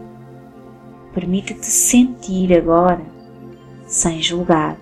[1.13, 3.05] Permite-te sentir agora,
[3.85, 4.77] sem julgar.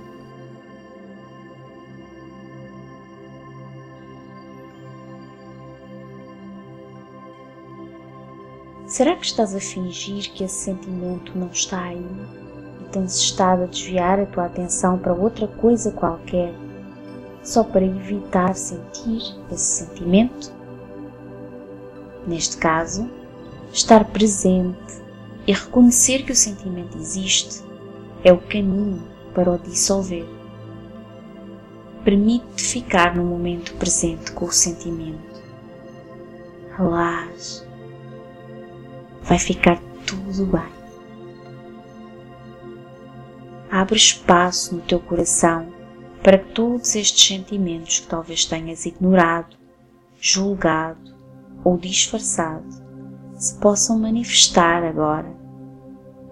[8.94, 12.06] Será que estás a fingir que esse sentimento não está aí
[12.80, 16.54] e tens estado a desviar a tua atenção para outra coisa qualquer
[17.42, 20.54] só para evitar sentir esse sentimento?
[22.28, 23.10] Neste caso,
[23.72, 25.02] estar presente
[25.48, 27.64] e reconhecer que o sentimento existe
[28.24, 29.02] é o caminho
[29.34, 30.28] para o dissolver.
[32.04, 35.42] Permite-te ficar no momento presente com o sentimento.
[36.78, 37.73] Relaxe
[39.24, 40.74] vai ficar tudo bem.
[43.72, 45.68] Abre espaço no teu coração
[46.22, 49.58] para que todos estes sentimentos que talvez tenhas ignorado,
[50.20, 51.14] julgado
[51.64, 52.84] ou disfarçado
[53.36, 55.34] se possam manifestar agora,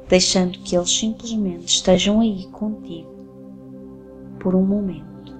[0.07, 3.11] deixando que eles simplesmente estejam aí contigo
[4.39, 5.35] por um momento,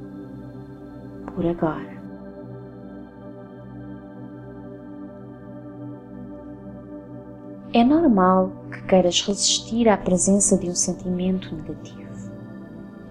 [1.34, 2.01] por agora.
[7.74, 12.02] É normal que queiras resistir à presença de um sentimento negativo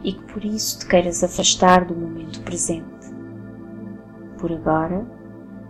[0.04, 2.84] e que por isso te queiras afastar do momento presente.
[4.38, 5.06] Por agora,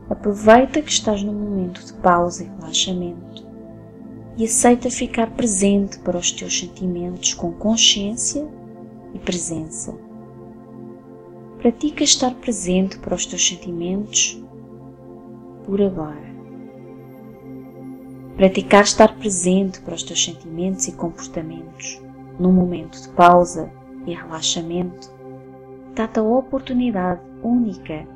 [0.09, 3.47] aproveita que estás num momento de pausa e relaxamento
[4.37, 8.45] e aceita ficar presente para os teus sentimentos com consciência
[9.15, 9.95] e presença.
[11.59, 14.43] Pratica estar presente para os teus sentimentos
[15.65, 16.30] por agora.
[18.41, 22.01] Praticar estar presente para os teus sentimentos e comportamentos
[22.39, 23.71] num momento de pausa
[24.07, 25.13] e relaxamento
[25.95, 28.07] dá-te a oportunidade única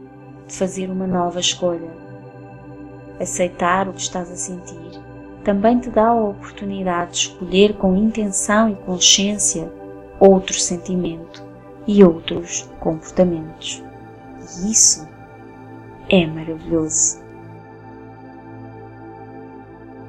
[0.48, 1.90] de fazer uma nova escolha.
[3.20, 4.98] Aceitar o que estás a sentir
[5.44, 9.70] também te dá a oportunidade de escolher com intenção e consciência
[10.18, 11.44] outro sentimento
[11.87, 13.82] e outros comportamentos.
[14.40, 15.06] E isso
[16.08, 17.23] é maravilhoso.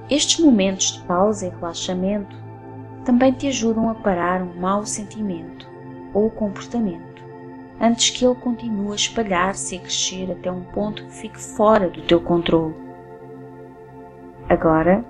[0.09, 2.35] Estes momentos de pausa e relaxamento
[3.03, 5.67] também te ajudam a parar um mau sentimento
[6.13, 7.23] ou comportamento
[7.81, 12.01] antes que ele continue a espalhar-se e crescer até um ponto que fique fora do
[12.03, 12.75] teu controle.
[14.47, 15.03] Agora,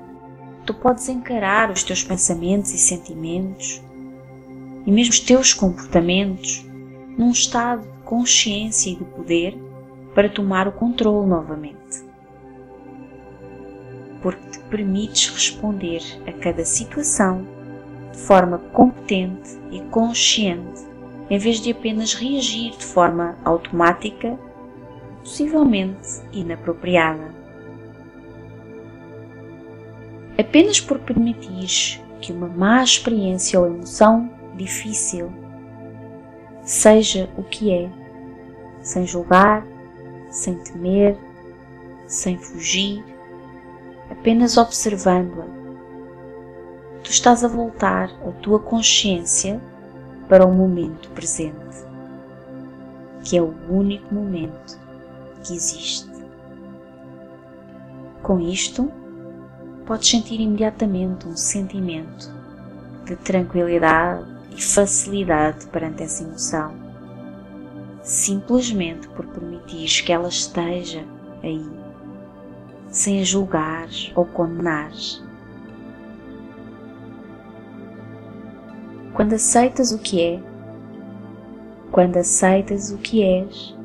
[0.65, 3.83] tu podes encarar os teus pensamentos e sentimentos
[4.85, 6.65] e mesmo os teus comportamentos
[7.17, 9.57] num estado de consciência e de poder
[10.13, 12.04] para tomar o controle novamente
[14.69, 17.45] permites responder a cada situação
[18.11, 20.81] de forma competente e consciente,
[21.29, 24.37] em vez de apenas reagir de forma automática,
[25.19, 27.33] possivelmente inapropriada.
[30.37, 35.31] Apenas por permitir que uma má experiência ou emoção difícil
[36.63, 37.89] seja o que é,
[38.81, 39.65] sem julgar,
[40.29, 41.17] sem temer,
[42.07, 43.03] sem fugir,
[44.19, 45.45] apenas observando-a.
[47.03, 49.61] Tu estás a voltar a tua consciência
[50.27, 51.85] para o momento presente,
[53.23, 54.79] que é o único momento
[55.43, 56.09] que existe.
[58.23, 58.91] Com isto,
[59.85, 62.33] podes sentir imediatamente um sentimento
[63.05, 64.25] de tranquilidade
[64.57, 66.73] e facilidade perante essa emoção,
[68.01, 71.03] simplesmente por permitir que ela esteja
[71.43, 71.84] aí
[72.95, 74.89] sem julgar ou condenar.
[79.13, 80.41] Quando aceitas o que é,
[81.91, 83.77] quando aceitas o que és,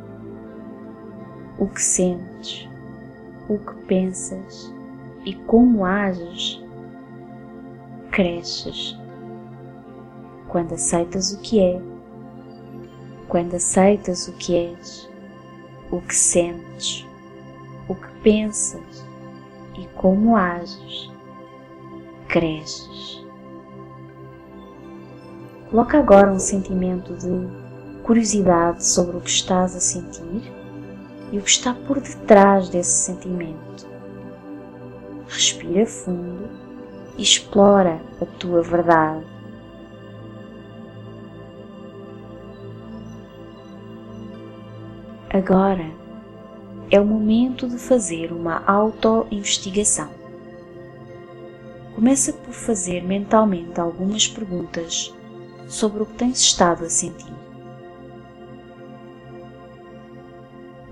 [1.58, 2.68] o que sentes,
[3.48, 4.72] o que pensas
[5.26, 6.62] e como ages,
[8.12, 8.96] cresces.
[10.46, 11.82] Quando aceitas o que é,
[13.28, 15.10] quando aceitas o que és,
[15.90, 17.06] o que sentes,
[17.88, 18.89] o que pensas
[19.80, 21.10] e como ages,
[22.28, 23.24] cresces.
[25.70, 30.52] Coloca agora um sentimento de curiosidade sobre o que estás a sentir
[31.32, 33.88] e o que está por detrás desse sentimento.
[35.26, 36.48] Respira fundo
[37.16, 39.24] e explora a tua verdade.
[45.32, 45.99] Agora
[46.90, 50.10] é o momento de fazer uma auto-investigação.
[51.94, 55.14] Começa por fazer mentalmente algumas perguntas
[55.68, 57.32] sobre o que tens estado a sentir.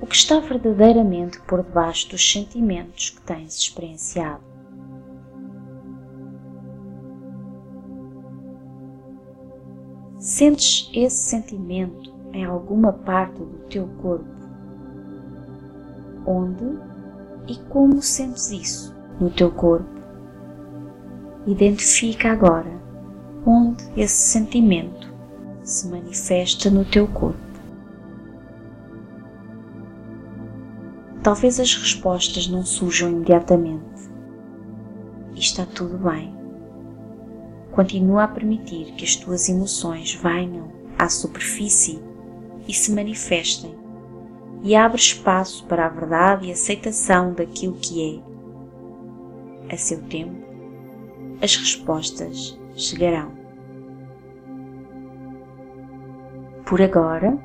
[0.01, 4.43] O que está verdadeiramente por debaixo dos sentimentos que tens experienciado?
[10.19, 14.38] Sentes esse sentimento em alguma parte do teu corpo?
[16.31, 16.79] Onde
[17.47, 19.89] e como sentes isso no teu corpo?
[21.47, 22.71] Identifica agora
[23.47, 25.11] onde esse sentimento
[25.63, 27.39] se manifesta no teu corpo.
[31.23, 34.11] Talvez as respostas não surjam imediatamente.
[35.35, 36.37] E está tudo bem.
[37.73, 42.03] Continua a permitir que as tuas emoções venham à superfície
[42.69, 43.75] e se manifestem,
[44.63, 48.23] e abre espaço para a verdade e aceitação daquilo que
[49.69, 49.75] é.
[49.75, 50.37] A seu tempo,
[51.43, 53.31] as respostas chegarão.
[56.65, 57.39] Por agora,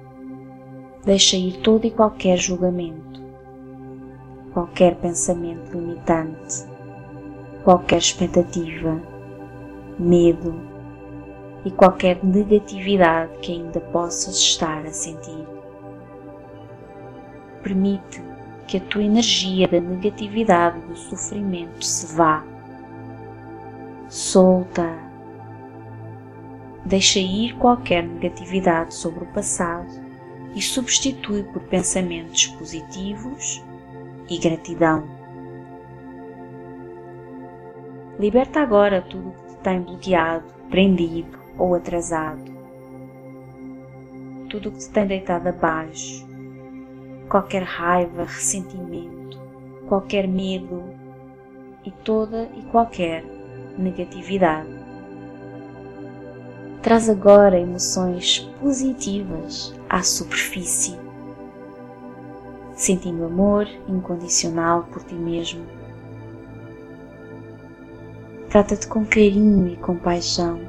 [1.05, 3.21] deixa ir todo e qualquer julgamento,
[4.53, 6.65] qualquer pensamento limitante,
[7.63, 9.01] qualquer expectativa,
[9.97, 10.55] medo
[11.63, 15.52] e qualquer negatividade que ainda possas estar a sentir.
[17.63, 18.21] Permite
[18.67, 22.43] que a tua energia da negatividade e do sofrimento se vá.
[24.09, 25.03] Solta
[26.85, 29.87] Deixa ir qualquer negatividade sobre o passado
[30.53, 33.63] e substitui por pensamentos positivos
[34.29, 35.07] e gratidão.
[38.19, 42.43] Liberta agora tudo o que te tem bloqueado, prendido ou atrasado.
[44.49, 46.27] Tudo o que te tem deitado abaixo,
[47.33, 49.41] qualquer raiva, ressentimento,
[49.87, 50.83] qualquer medo
[51.83, 53.25] e toda e qualquer
[53.75, 54.69] negatividade.
[56.83, 60.95] Traz agora emoções positivas à superfície,
[62.75, 65.65] sentindo amor incondicional por ti mesmo.
[68.47, 70.59] Trata-te com carinho e compaixão.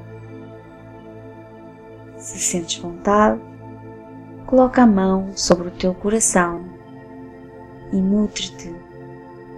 [2.17, 3.39] Se sentes vontade,
[4.55, 6.65] coloca a mão sobre o teu coração
[7.93, 8.73] e nutre-te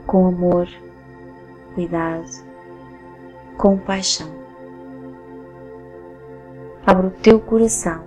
[0.06, 0.66] com amor,
[1.74, 2.30] cuidado,
[3.58, 4.30] compaixão
[6.86, 8.04] abre o teu coração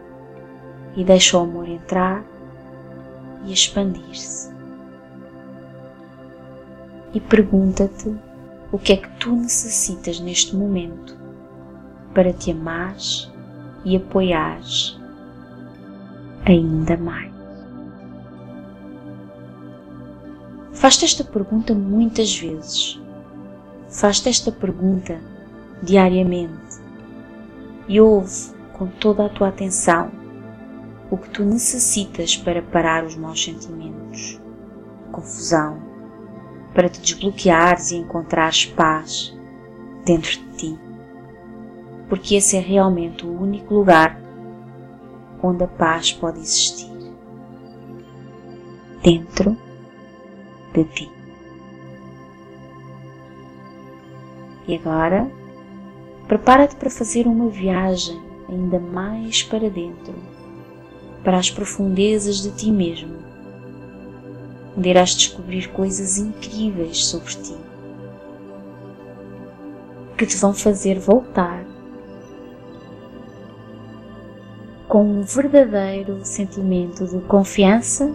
[0.95, 2.23] e deixa o amor entrar
[3.45, 4.51] e expandir-se.
[7.13, 8.17] E pergunta-te
[8.71, 11.15] o que é que tu necessitas neste momento
[12.15, 13.31] para te amares
[13.85, 14.98] e apoiares
[16.45, 17.31] ainda mais.
[20.73, 23.01] Faz-te esta pergunta muitas vezes.
[23.89, 25.19] Faz-te esta pergunta
[25.83, 26.79] diariamente
[27.87, 30.11] e ouve com toda a tua atenção
[31.11, 34.39] o que tu necessitas para parar os maus sentimentos,
[35.11, 35.81] confusão,
[36.73, 39.37] para te desbloqueares e encontrares paz
[40.05, 40.79] dentro de ti.
[42.07, 44.28] Porque esse é realmente o único lugar
[45.41, 46.89] onde a paz pode existir.
[49.03, 49.57] Dentro
[50.73, 51.11] de ti.
[54.67, 55.29] E agora,
[56.27, 60.13] prepara-te para fazer uma viagem ainda mais para dentro,
[61.23, 63.15] para as profundezas de ti mesmo,
[64.77, 67.57] onde irás descobrir coisas incríveis sobre ti,
[70.17, 71.65] que te vão fazer voltar
[74.89, 78.11] com um verdadeiro sentimento de confiança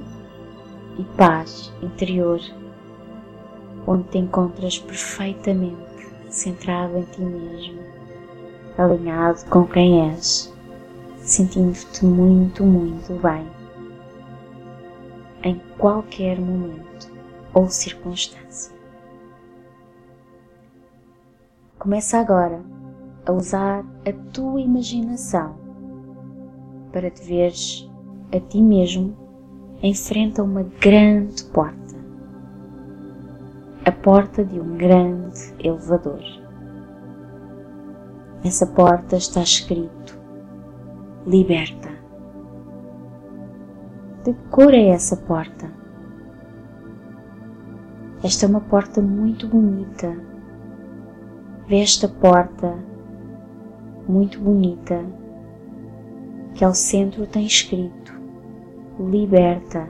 [0.99, 2.41] e paz interior,
[3.87, 5.77] onde te encontras perfeitamente
[6.29, 7.79] centrado em ti mesmo
[8.77, 10.53] alinhado com quem és,
[11.19, 13.47] sentindo-te muito, muito bem,
[15.45, 17.09] em qualquer momento
[17.53, 18.75] ou circunstância.
[21.79, 22.61] Começa agora
[23.25, 25.64] a usar a tua imaginação
[26.95, 27.91] para te veres
[28.33, 29.17] a ti mesmo
[29.83, 31.97] em frente a uma grande porta.
[33.85, 36.23] A porta de um grande elevador.
[38.45, 40.17] Nessa porta está escrito
[41.27, 41.89] Liberta.
[44.23, 45.69] De que cor é essa porta?
[48.23, 50.17] Esta é uma porta muito bonita.
[51.67, 52.79] Vê esta porta
[54.07, 55.24] muito bonita
[56.55, 58.15] que ao centro tem escrito
[58.99, 59.89] Liberta.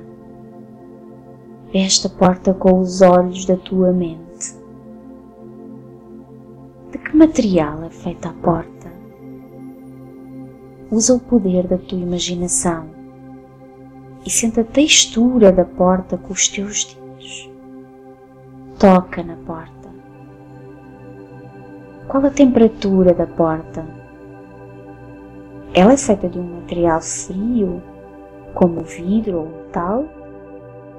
[1.75, 4.55] Esta porta com os olhos da tua mente.
[6.91, 8.91] De que material é feita a porta?
[10.91, 12.89] Usa o poder da tua imaginação
[14.25, 17.51] e sente a textura da porta com os teus dedos.
[18.79, 19.91] Toca na porta.
[22.09, 24.04] Qual a temperatura da porta?
[25.77, 27.83] Ela é feita de um material frio,
[28.55, 30.05] como vidro ou metal,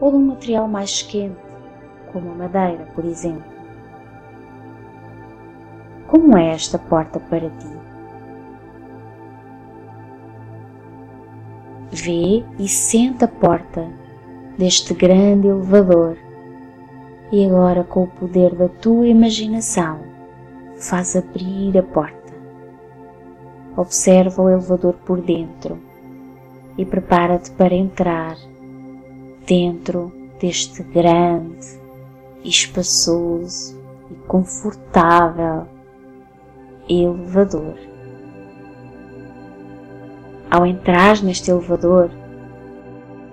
[0.02, 1.38] ou de um material mais quente,
[2.12, 3.56] como a madeira, por exemplo?
[6.08, 7.76] Como é esta porta para ti?
[11.92, 13.88] Vê e sente a porta
[14.58, 16.18] deste grande elevador
[17.32, 20.00] e agora, com o poder da tua imaginação,
[20.78, 22.15] faz abrir a porta.
[23.78, 25.78] Observa o elevador por dentro
[26.78, 28.38] e prepara-te para entrar
[29.46, 31.80] dentro deste grande,
[32.44, 35.68] espaçoso e confortável
[36.88, 37.76] elevador.
[40.50, 42.10] Ao entrar neste elevador,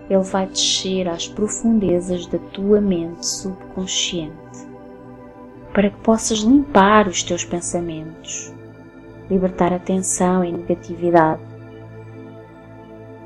[0.09, 4.43] ele vai descer às profundezas da tua mente subconsciente
[5.73, 8.52] para que possas limpar os teus pensamentos,
[9.31, 11.41] libertar a tensão e negatividade.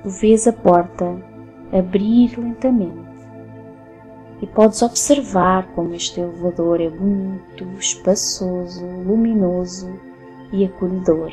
[0.02, 1.16] Tu vês a porta
[1.72, 3.06] abrir lentamente
[4.40, 9.98] e podes observar como este elevador é bonito, espaçoso, luminoso
[10.52, 11.32] e acolhedor.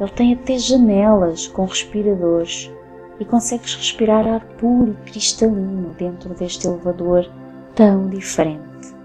[0.00, 2.70] Ele tem até janelas com respiradores
[3.18, 7.26] e consegues respirar ar puro e cristalino dentro deste elevador
[7.74, 8.95] tão diferente.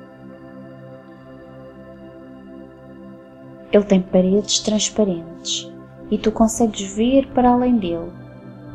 [3.71, 5.71] Ele tem paredes transparentes
[6.09, 8.11] e tu consegues ver para além dele,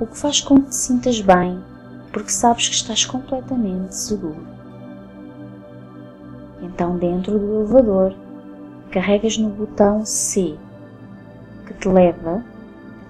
[0.00, 1.62] o que faz com que te sintas bem,
[2.12, 4.46] porque sabes que estás completamente seguro.
[6.62, 8.14] Então, dentro do elevador,
[8.90, 10.56] carregas no botão C,
[11.66, 12.42] que te leva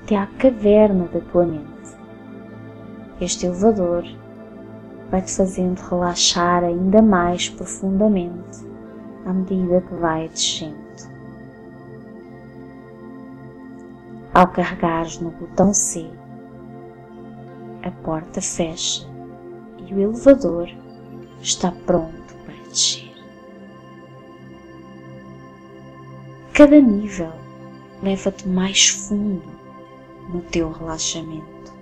[0.02, 1.66] até à caverna da tua mente.
[3.20, 4.04] Este elevador
[5.10, 8.66] vai-te fazendo relaxar ainda mais profundamente
[9.24, 10.85] à medida que vai descendo.
[14.36, 16.10] Ao carregares no botão C,
[17.82, 19.08] a porta fecha
[19.78, 20.68] e o elevador
[21.40, 23.14] está pronto para descer.
[26.52, 27.32] Cada nível
[28.02, 29.50] leva-te mais fundo
[30.28, 31.72] no teu relaxamento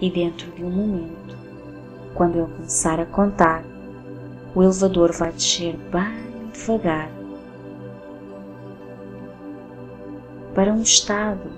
[0.00, 1.36] e dentro de um momento,
[2.14, 3.64] quando eu começar a contar,
[4.54, 7.23] o elevador vai descer bem devagar
[10.54, 11.50] para um estado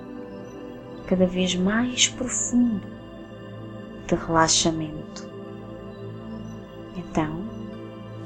[1.07, 2.87] cada vez mais profundo
[4.07, 5.29] de relaxamento.
[6.97, 7.45] Então,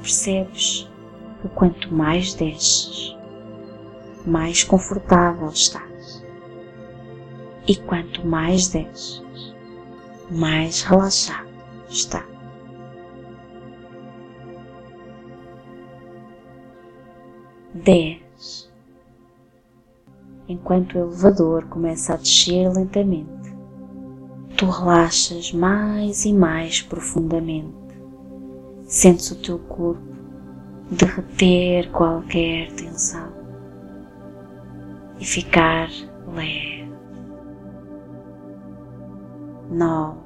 [0.01, 0.89] percebes
[1.41, 3.15] que quanto mais desces,
[4.25, 6.23] mais confortável estás.
[7.67, 9.21] E quanto mais desces,
[10.29, 11.49] mais relaxado
[11.89, 12.25] está.
[17.73, 18.20] Dez.
[20.47, 23.29] Enquanto o elevador começa a descer lentamente,
[24.57, 27.73] tu relaxas mais e mais profundamente.
[28.85, 30.11] Sentes o teu corpo
[30.91, 33.31] derreter qualquer tensão
[35.19, 35.89] e ficar
[36.27, 36.91] leve.
[39.71, 40.19] Nove.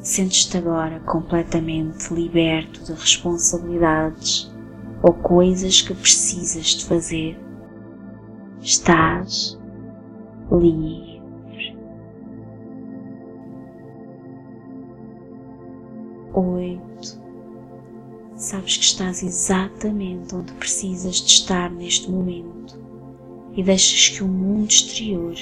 [0.00, 4.52] Sentes-te agora completamente liberto de responsabilidades
[5.02, 7.38] ou coisas que precisas de fazer.
[8.62, 9.58] Estás
[10.52, 11.20] livre.
[16.32, 17.20] Oito.
[18.36, 22.78] Sabes que estás exatamente onde precisas de estar neste momento
[23.56, 25.34] e deixas que o mundo exterior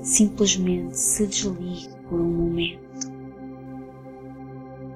[0.00, 3.10] simplesmente se desligue por um momento.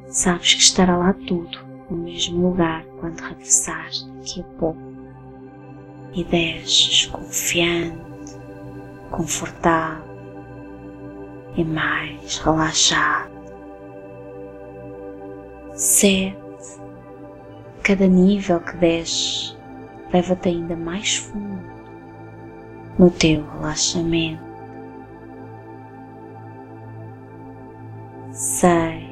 [0.09, 1.59] Sabes que estará lá tudo
[1.91, 4.86] no mesmo lugar quando regressares daqui a pouco.
[6.17, 8.35] E desces confiante,
[9.11, 10.03] confortável
[11.55, 13.31] e mais relaxado.
[15.75, 16.39] Sete.
[17.83, 19.57] Cada nível que desces
[20.11, 21.63] leva-te ainda mais fundo
[22.99, 24.43] no teu relaxamento.
[28.33, 29.07] Seis.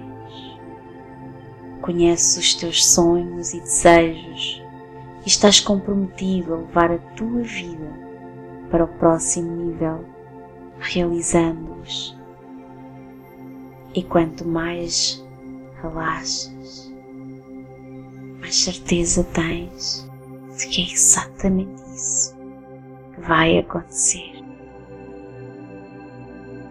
[1.83, 4.64] Conheces os teus sonhos e desejos
[5.27, 7.99] estás comprometido a levar a tua vida
[8.71, 10.05] para o próximo nível,
[10.79, 12.17] realizando-os.
[13.95, 15.25] E quanto mais
[15.81, 16.93] relaxas,
[18.41, 20.07] mais certeza tens
[20.59, 22.37] de que é exatamente isso
[23.15, 24.45] que vai acontecer.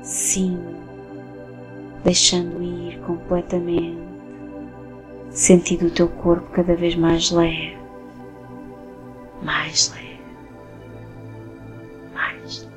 [0.04, 0.60] Sim,
[2.04, 3.98] deixando ir completamente,
[5.32, 7.83] sentindo o teu corpo cada vez mais leve
[9.44, 10.22] mais leve,
[12.14, 12.70] mais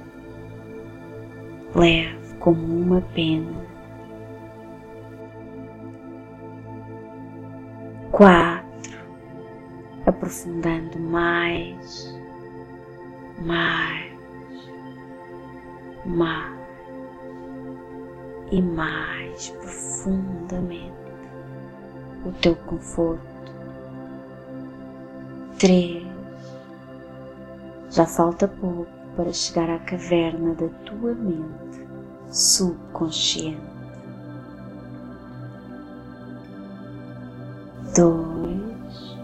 [1.74, 3.66] leve, leve como uma pena.
[8.12, 8.98] Quatro,
[10.06, 12.18] aprofundando mais,
[13.44, 14.12] mais,
[16.06, 16.56] mais
[18.50, 20.94] e mais profundamente
[22.24, 23.20] o teu conforto.
[25.58, 26.05] Três,
[27.96, 28.86] já falta pouco
[29.16, 31.88] para chegar à caverna da tua mente
[32.30, 33.58] subconsciente.
[37.96, 39.18] Dois,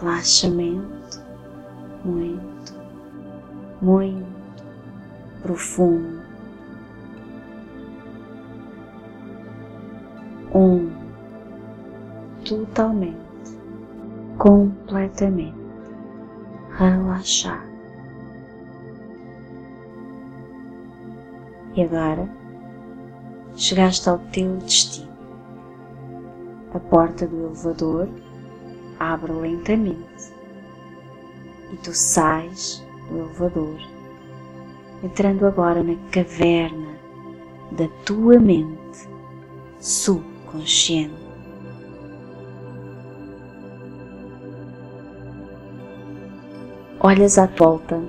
[0.00, 1.22] relaxamento.
[2.02, 2.74] Muito,
[3.82, 4.64] muito
[5.42, 6.22] profundo.
[10.54, 10.90] Um,
[12.42, 13.58] totalmente,
[14.38, 15.63] completamente
[16.78, 17.64] relaxar.
[21.74, 22.28] E agora
[23.56, 25.12] chegaste ao teu destino.
[26.72, 28.08] A porta do elevador
[28.98, 30.32] abre lentamente
[31.72, 33.80] e tu sais do elevador,
[35.02, 36.94] entrando agora na caverna
[37.72, 39.08] da tua mente
[39.80, 41.23] subconsciente.
[47.06, 48.00] Olhas à volta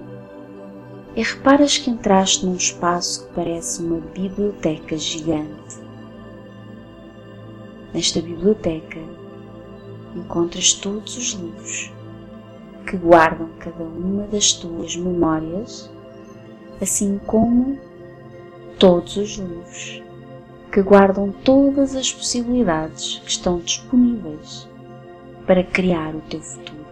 [1.17, 5.79] e reparas que entraste num espaço que parece uma biblioteca gigante.
[7.93, 9.01] Nesta biblioteca
[10.15, 11.93] encontras todos os livros
[12.87, 15.91] que guardam cada uma das tuas memórias,
[16.81, 17.77] assim como
[18.79, 20.01] todos os livros
[20.71, 24.69] que guardam todas as possibilidades que estão disponíveis
[25.45, 26.84] para criar o teu futuro.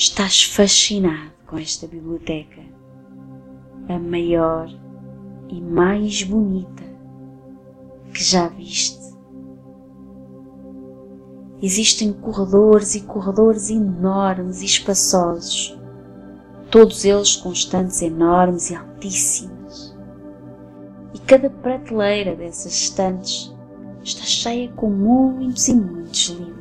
[0.00, 2.62] Estás fascinado com esta biblioteca,
[3.88, 4.70] a maior
[5.48, 6.84] e mais bonita
[8.14, 9.12] que já viste.
[11.60, 15.76] Existem corredores e corredores enormes e espaçosos,
[16.70, 19.98] todos eles com estantes enormes e altíssimas.
[21.12, 23.52] E cada prateleira dessas estantes
[24.04, 26.57] está cheia com muitos e muitos livros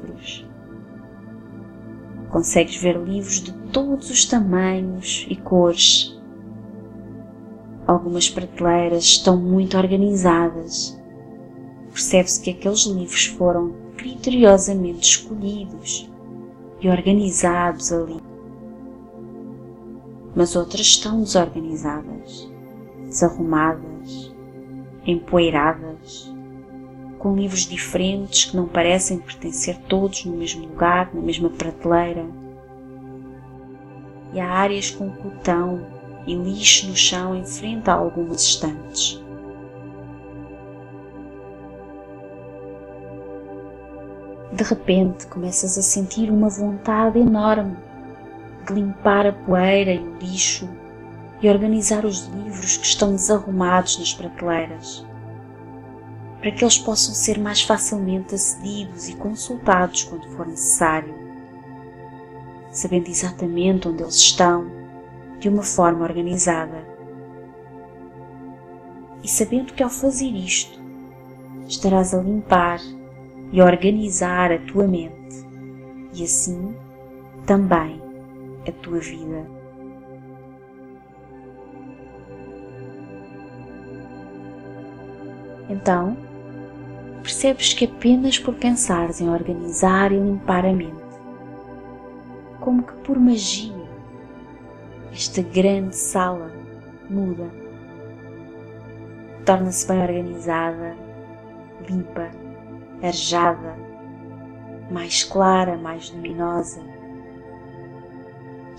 [2.29, 6.19] Consegues ver livros de todos os tamanhos e cores.
[7.85, 10.99] Algumas prateleiras estão muito organizadas.
[11.91, 16.09] Percebe-se que aqueles livros foram criteriosamente escolhidos
[16.81, 18.21] e organizados ali.
[20.35, 22.51] Mas outras estão desorganizadas,
[23.07, 24.35] desarrumadas,
[25.05, 26.36] empoeiradas
[27.17, 32.25] com livros diferentes que não parecem pertencer todos no mesmo lugar, na mesma prateleira.
[34.33, 35.85] E há áreas com cotão
[36.25, 39.21] e lixo no chão em frente a algumas estantes.
[44.51, 47.77] De repente começas a sentir uma vontade enorme
[48.65, 50.67] de limpar a poeira e o lixo
[51.41, 55.06] e organizar os livros que estão desarrumados nas prateleiras
[56.39, 61.13] para que eles possam ser mais facilmente acedidos e consultados quando for necessário,
[62.71, 64.69] sabendo exatamente onde eles estão,
[65.39, 66.85] de uma forma organizada.
[69.23, 70.79] E sabendo que ao fazer isto,
[71.67, 72.79] estarás a limpar
[73.51, 75.45] e a organizar a tua mente
[76.13, 76.75] e assim
[77.45, 78.01] também
[78.67, 79.57] a tua vida.
[85.69, 86.26] Então,
[87.27, 90.95] percebes que apenas por pensares em organizar e limpar a mente,
[92.61, 93.85] como que por magia,
[95.11, 96.49] esta grande sala
[97.09, 97.51] muda.
[99.45, 100.95] Torna-se bem organizada,
[101.89, 102.31] limpa,
[103.03, 103.75] arejada,
[104.89, 106.79] mais clara, mais luminosa.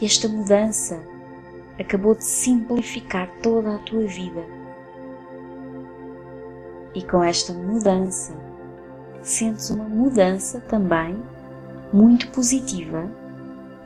[0.01, 0.99] E esta mudança
[1.79, 4.58] acabou de simplificar toda a tua vida.
[6.99, 8.35] E com esta mudança,
[9.23, 11.17] sentes uma mudança também
[11.93, 13.09] muito positiva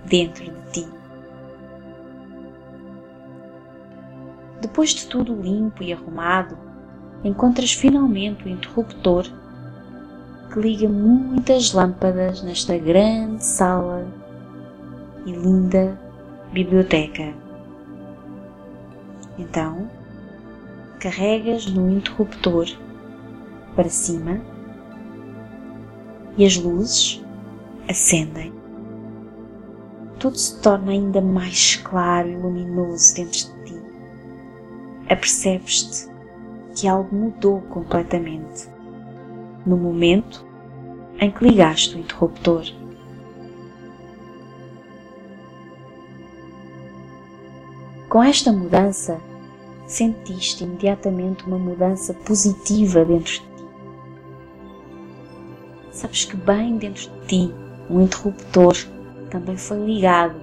[0.07, 0.89] dentro de ti.
[4.63, 6.57] Depois de tudo limpo e arrumado,
[7.23, 9.27] encontras finalmente o interruptor
[10.51, 14.07] que liga muitas lâmpadas nesta grande sala
[15.27, 16.01] e linda
[16.51, 17.35] biblioteca.
[19.39, 19.87] Então,
[20.99, 22.69] carregas no interruptor
[23.75, 24.41] para cima
[26.37, 27.23] e as luzes
[27.89, 28.53] acendem.
[30.19, 33.83] Tudo se torna ainda mais claro e luminoso dentro de ti.
[35.09, 36.11] Apercebes-te
[36.75, 38.69] que algo mudou completamente
[39.67, 40.47] no momento
[41.21, 42.65] em que ligaste o interruptor.
[48.09, 49.21] Com esta mudança,
[49.87, 53.52] sentiste imediatamente uma mudança positiva dentro de.
[56.03, 57.55] Sabes que bem dentro de ti
[57.89, 58.77] um interruptor
[59.31, 60.35] também foi ligado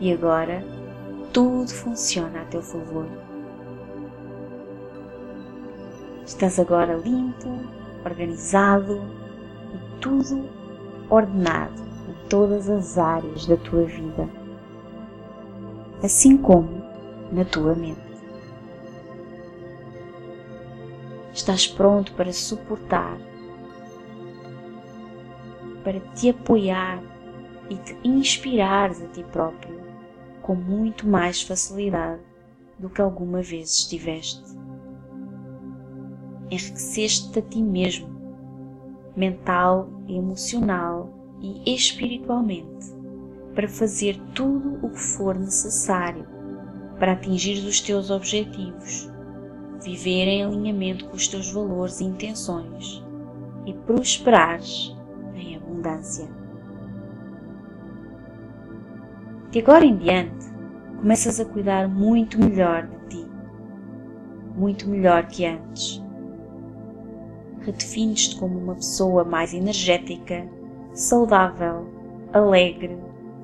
[0.00, 0.64] e agora
[1.34, 3.04] tudo funciona a teu favor.
[6.24, 7.46] Estás agora limpo,
[8.06, 9.02] organizado
[9.74, 10.48] e tudo
[11.10, 14.30] ordenado em todas as áreas da tua vida,
[16.02, 16.82] assim como
[17.30, 18.00] na tua mente.
[21.34, 23.18] Estás pronto para suportar,
[25.84, 27.02] para te apoiar
[27.68, 29.80] e te inspirares a ti próprio
[30.42, 32.20] com muito mais facilidade
[32.78, 34.42] do que alguma vez estiveste.
[36.50, 38.08] Enriqueceste-te a ti mesmo,
[39.14, 41.08] mental, emocional
[41.40, 42.92] e espiritualmente,
[43.54, 46.26] para fazer tudo o que for necessário
[46.98, 49.08] para atingir os teus objetivos,
[49.82, 53.02] viver em alinhamento com os teus valores e intenções
[53.66, 54.99] e prosperares em
[55.80, 56.28] abundância.
[59.50, 60.46] De agora em diante,
[60.98, 63.26] começas a cuidar muito melhor de ti,
[64.54, 66.00] muito melhor que antes.
[67.60, 70.46] Redefines-te como uma pessoa mais energética,
[70.94, 71.88] saudável,
[72.32, 72.96] alegre,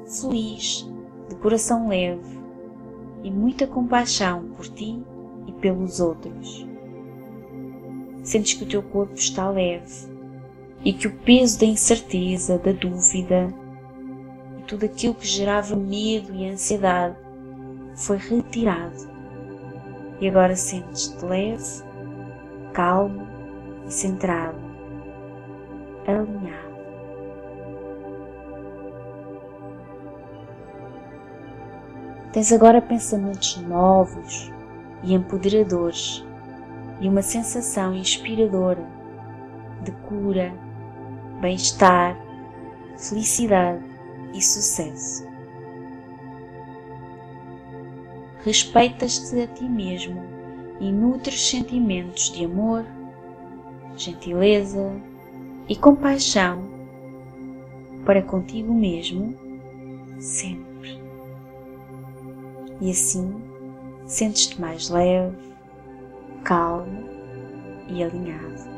[0.07, 0.89] feliz,
[1.29, 2.41] de coração leve
[3.25, 5.03] e muita compaixão por ti
[5.47, 6.67] e pelos outros.
[8.23, 10.16] Sentes que o teu corpo está leve
[10.85, 13.53] e que o peso da incerteza, da dúvida
[14.59, 17.17] e tudo aquilo que gerava medo e ansiedade
[17.95, 19.17] foi retirado.
[20.21, 21.83] E agora sentes-te leve,
[22.73, 23.27] calmo
[23.87, 24.59] e centrado,
[26.07, 26.67] alinhado.
[32.33, 34.53] Tens agora pensamentos novos
[35.03, 36.23] e empoderadores
[37.01, 38.87] e uma sensação inspiradora
[39.83, 40.53] de cura,
[41.41, 42.17] bem-estar,
[42.97, 43.85] felicidade
[44.33, 45.27] e sucesso.
[48.45, 50.23] Respeitas-te a ti mesmo
[50.81, 52.85] e nutres sentimentos de amor,
[53.97, 54.93] gentileza
[55.69, 56.63] e compaixão
[58.05, 59.37] para contigo mesmo
[60.21, 61.01] sempre
[62.81, 63.35] e assim
[64.07, 65.37] sentes-te mais leve,
[66.45, 67.05] calmo
[67.89, 68.76] e alinhado.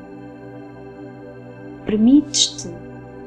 [1.88, 2.68] Permites-te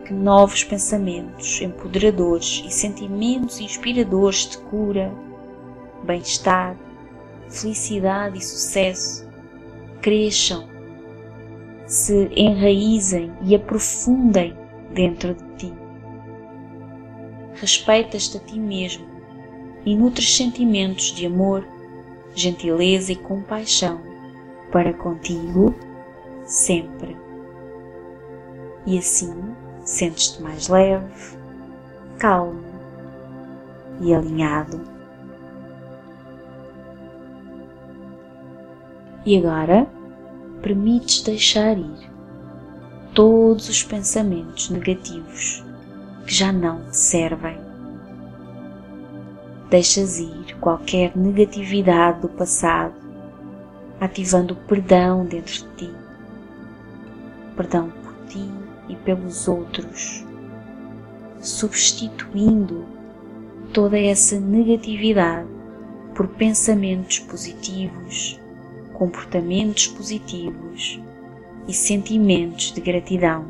[0.05, 5.11] que novos pensamentos empoderadores e sentimentos inspiradores de cura,
[6.03, 6.77] bem-estar,
[7.49, 9.27] felicidade e sucesso
[9.99, 10.69] cresçam,
[11.87, 14.55] se enraizem e aprofundem
[14.93, 15.73] dentro de ti.
[17.55, 19.07] Respeitas-te a ti mesmo
[19.83, 21.67] e nutres sentimentos de amor,
[22.35, 23.99] gentileza e compaixão
[24.71, 25.73] para contigo
[26.45, 27.20] sempre.
[28.85, 29.33] E assim
[29.85, 31.37] sentes-te mais leve,
[32.17, 32.63] calmo
[33.99, 34.81] e alinhado.
[39.25, 39.87] E agora
[40.61, 42.11] permites deixar ir
[43.13, 45.63] todos os pensamentos negativos
[46.25, 47.71] que já não te servem
[49.71, 52.93] deixas ir qualquer negatividade do passado,
[54.01, 55.95] ativando o perdão dentro de ti.
[57.55, 58.60] Perdão por ti
[58.91, 60.25] e pelos outros,
[61.39, 62.85] substituindo
[63.73, 65.49] toda essa negatividade
[66.13, 68.39] por pensamentos positivos,
[68.93, 70.99] comportamentos positivos
[71.67, 73.45] e sentimentos de gratidão.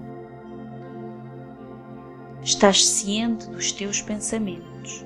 [2.43, 5.05] Estás ciente dos teus pensamentos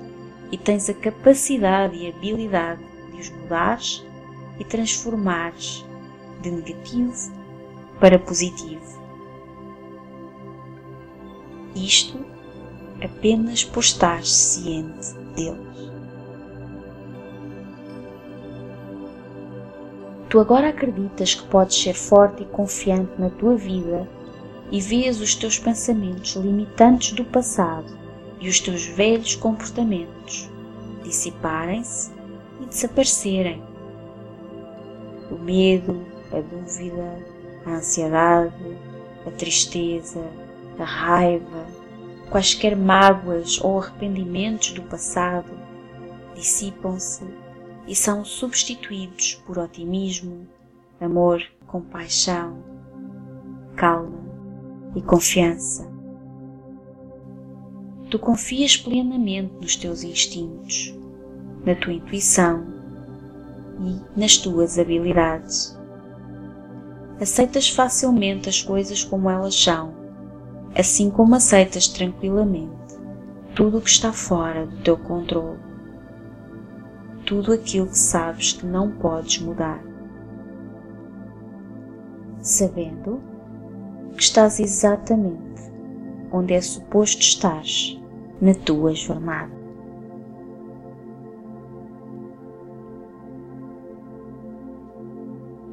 [0.52, 2.82] e tens a capacidade e habilidade
[3.12, 4.04] de os mudares
[4.58, 5.84] e transformares
[6.42, 7.32] de negativo
[8.00, 8.85] para positivo.
[11.76, 12.18] Isto
[13.04, 15.92] apenas por estar ciente deles.
[20.30, 24.08] Tu agora acreditas que podes ser forte e confiante na tua vida
[24.72, 27.96] e vês os teus pensamentos limitantes do passado
[28.40, 30.50] e os teus velhos comportamentos
[31.04, 32.10] dissiparem-se
[32.60, 33.62] e desaparecerem.
[35.30, 37.18] O medo, a dúvida,
[37.66, 38.54] a ansiedade,
[39.26, 40.24] a tristeza,
[40.78, 41.66] a raiva,
[42.30, 45.50] quaisquer mágoas ou arrependimentos do passado
[46.34, 47.24] dissipam-se
[47.86, 50.46] e são substituídos por otimismo,
[51.00, 52.62] amor, compaixão,
[53.74, 54.26] calma
[54.94, 55.90] e confiança.
[58.10, 60.94] Tu confias plenamente nos teus instintos,
[61.64, 62.64] na tua intuição
[63.80, 65.76] e nas tuas habilidades.
[67.20, 70.05] Aceitas facilmente as coisas como elas são,
[70.76, 72.76] assim como aceitas tranquilamente
[73.54, 75.66] tudo o que está fora do teu controle
[77.26, 79.82] tudo aquilo que sabes que não podes mudar.
[82.40, 83.20] Sabendo
[84.14, 85.60] que estás exatamente
[86.30, 88.00] onde é suposto estares
[88.40, 89.54] na tua jornada.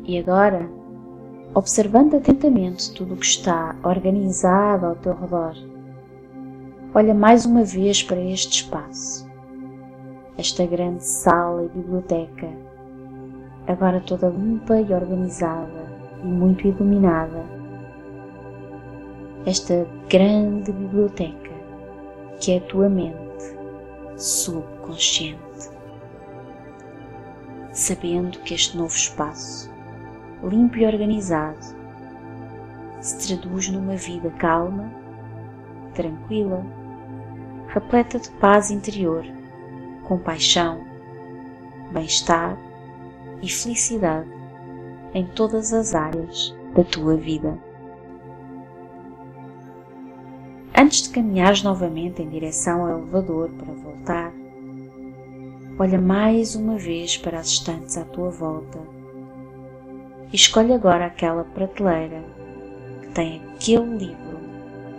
[0.06, 0.70] E agora,
[1.54, 5.56] observando atentamente tudo o que está organizado ao teu redor,
[6.94, 9.32] olha mais uma vez para este espaço
[10.38, 12.50] esta grande sala e biblioteca,
[13.68, 15.88] agora toda limpa e organizada
[16.24, 17.44] e muito iluminada.
[19.46, 21.52] Esta grande biblioteca
[22.40, 23.18] que é a tua mente
[24.18, 25.40] subconsciente.
[27.72, 29.72] Sabendo que este novo espaço,
[30.48, 31.60] limpo e organizado,
[33.02, 34.92] se traduz numa vida calma,
[35.94, 36.66] tranquila,
[37.68, 39.26] repleta de paz interior
[40.04, 40.82] compaixão,
[41.92, 42.58] bem-estar
[43.42, 44.30] e felicidade
[45.14, 47.58] em todas as áreas da tua vida.
[50.78, 54.34] Antes de caminhares novamente em direção ao elevador para voltar,
[55.80, 58.80] olha mais uma vez para as estantes à tua volta
[60.34, 62.24] escolhe agora aquela prateleira
[63.02, 64.40] que tem aquele livro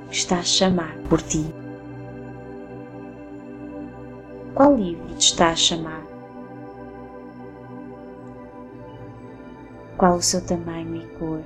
[0.09, 1.45] que está a chamar por ti.
[4.55, 6.05] Qual livro te está a chamar?
[9.97, 11.43] Qual o seu tamanho e cor?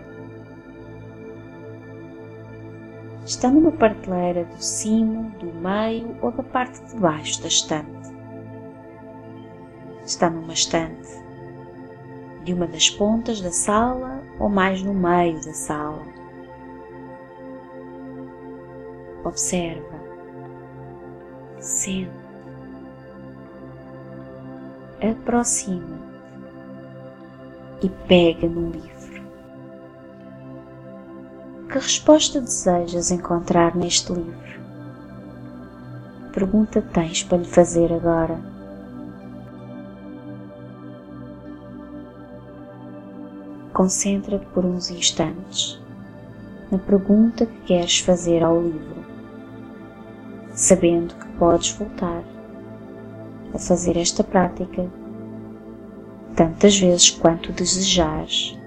[3.25, 7.89] Está numa prateleira do cimo, do meio ou da parte de baixo da estante?
[10.05, 11.28] Está numa estante
[12.49, 16.03] de uma das pontas da sala ou mais no meio da sala?
[19.23, 20.01] Observa,
[21.61, 22.11] sente
[25.03, 25.99] aproxima
[27.83, 29.23] e pega no livro.
[31.71, 34.59] Que resposta desejas encontrar neste livro?
[36.33, 38.58] Pergunta tens para lhe fazer agora.
[43.79, 45.81] Concentra-te por uns instantes
[46.69, 49.05] na pergunta que queres fazer ao livro,
[50.51, 52.25] sabendo que podes voltar
[53.55, 54.85] a fazer esta prática
[56.35, 58.59] tantas vezes quanto desejares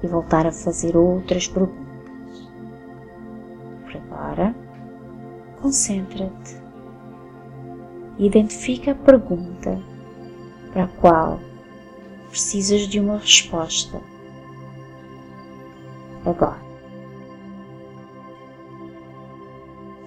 [0.00, 2.48] e voltar a fazer outras perguntas.
[3.82, 4.54] Por agora,
[5.60, 6.56] concentra-te
[8.16, 9.76] e identifica a pergunta
[10.72, 11.40] para a qual
[12.28, 14.09] precisas de uma resposta.
[16.24, 16.60] Agora.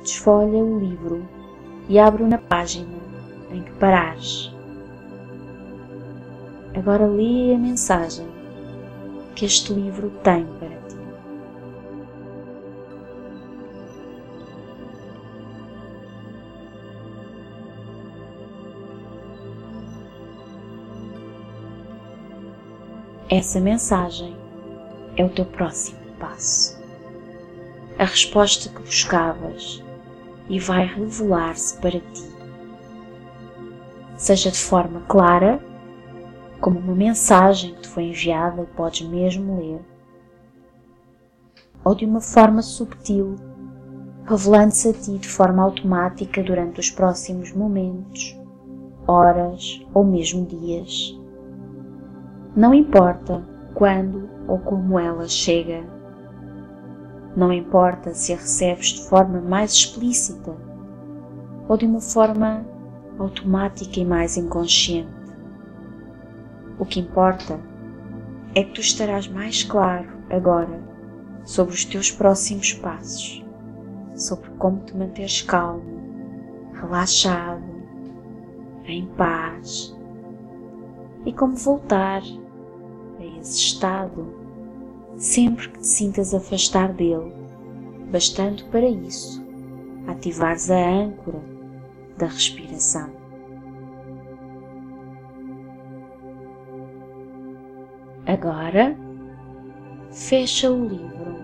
[0.01, 1.26] Desfolha o livro
[1.88, 2.97] e abre-o na página
[3.51, 4.53] em que parares.
[6.76, 8.28] Agora lê a mensagem
[9.36, 10.97] que este livro tem para ti.
[23.30, 24.36] Essa mensagem
[25.16, 26.82] é o teu próximo passo.
[27.99, 29.84] A resposta que buscavas
[30.49, 32.34] e vai revelar-se para ti
[34.15, 35.59] seja de forma clara,
[36.61, 39.82] como uma mensagem que te foi enviada e podes mesmo ler,
[41.84, 43.36] ou de uma forma subtil,
[44.26, 48.39] revelando-se a ti de forma automática durante os próximos momentos,
[49.05, 51.19] horas ou mesmo dias.
[52.55, 53.43] Não importa
[53.74, 55.84] quando ou como ela chega.
[57.36, 60.55] Não importa se a recebes de forma mais explícita
[61.67, 62.65] ou de uma forma
[63.17, 65.09] automática e mais inconsciente.
[66.77, 67.59] O que importa
[68.53, 70.79] é que tu estarás mais claro agora
[71.43, 73.43] sobre os teus próximos passos,
[74.15, 77.63] sobre como te manteres calmo, relaxado,
[78.86, 79.95] em paz
[81.25, 82.21] e como voltar
[83.19, 84.42] a esse estado
[85.18, 87.34] sempre que te sintas afastar dele,
[88.11, 89.43] bastando para isso
[90.07, 91.39] ativares a âncora
[92.18, 93.09] da respiração.
[98.26, 98.95] Agora,
[100.11, 101.36] fecha o livro,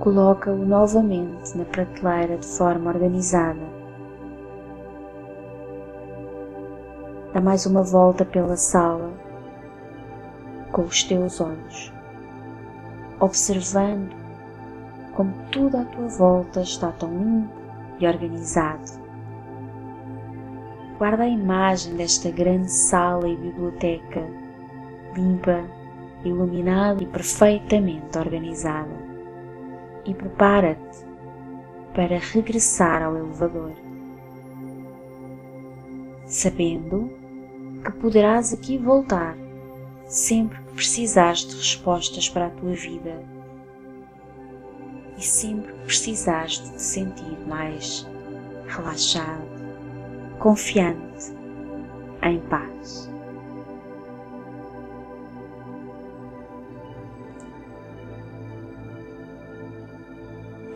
[0.00, 3.74] coloca-o novamente na prateleira de forma organizada.
[7.32, 9.12] Dá mais uma volta pela sala
[10.70, 11.92] com os teus olhos,
[13.24, 14.14] observando
[15.14, 17.52] como tudo à tua volta está tão limpo
[17.98, 19.02] e organizado.
[20.98, 24.22] Guarda a imagem desta grande sala e biblioteca,
[25.16, 25.64] limpa,
[26.24, 29.04] iluminada e perfeitamente organizada.
[30.04, 31.04] E prepara-te
[31.94, 33.72] para regressar ao elevador,
[36.26, 37.10] sabendo
[37.84, 39.36] que poderás aqui voltar
[40.06, 43.22] sempre precisares de respostas para a tua vida
[45.16, 48.06] e sempre que precisares de te sentir mais
[48.66, 49.54] relaxado
[50.38, 51.32] confiante,
[52.22, 53.10] em paz.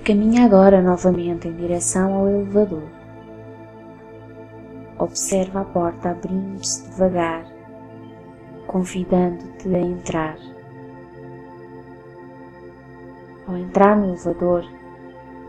[0.05, 2.89] Caminha agora novamente em direção ao elevador.
[4.99, 7.45] Observa a porta abrindo-se devagar,
[8.69, 10.39] convidando-te a entrar.
[13.49, 14.65] Ao entrar no elevador,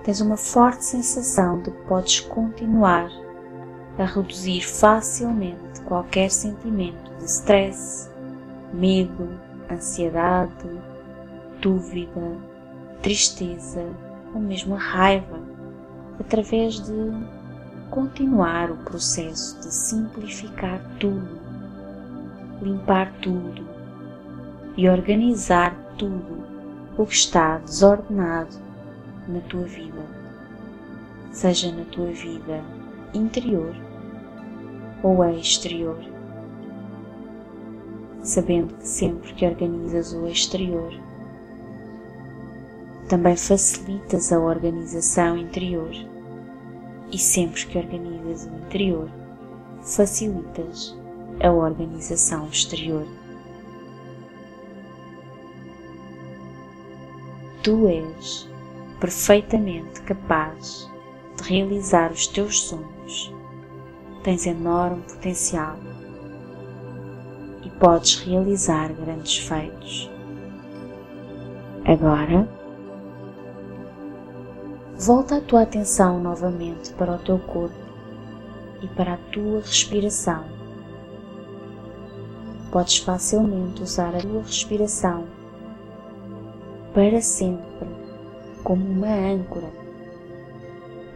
[0.03, 3.11] tens uma forte sensação de que podes continuar
[3.97, 8.09] a reduzir facilmente qualquer sentimento de stress,
[8.73, 9.29] medo,
[9.69, 10.69] ansiedade,
[11.61, 12.37] dúvida,
[13.01, 13.85] tristeza
[14.33, 15.39] ou mesmo raiva,
[16.19, 17.11] através de
[17.89, 21.48] continuar o processo de simplificar tudo,
[22.61, 23.67] limpar tudo
[24.75, 26.43] e organizar tudo
[26.97, 28.55] o que está desordenado
[29.27, 30.01] na tua vida,
[31.31, 32.63] seja na tua vida
[33.13, 33.75] interior
[35.03, 35.99] ou exterior,
[38.21, 40.93] sabendo que sempre que organizas o exterior,
[43.09, 45.89] também facilitas a organização interior.
[47.11, 49.09] E sempre que organizas o interior,
[49.81, 50.95] facilitas
[51.41, 53.05] a organização exterior.
[57.63, 58.49] Tu és
[58.99, 60.89] perfeitamente capaz
[61.37, 63.39] de realizar os teus sonhos
[64.23, 65.77] tens enorme potencial
[67.63, 70.09] e podes realizar grandes feitos.
[71.85, 72.47] Agora,
[74.97, 77.75] volta a tua atenção novamente para o teu corpo
[78.81, 80.58] e para a tua respiração.
[82.71, 85.25] Podes facilmente usar a tua respiração
[86.93, 87.87] para sempre
[88.63, 89.69] como uma âncora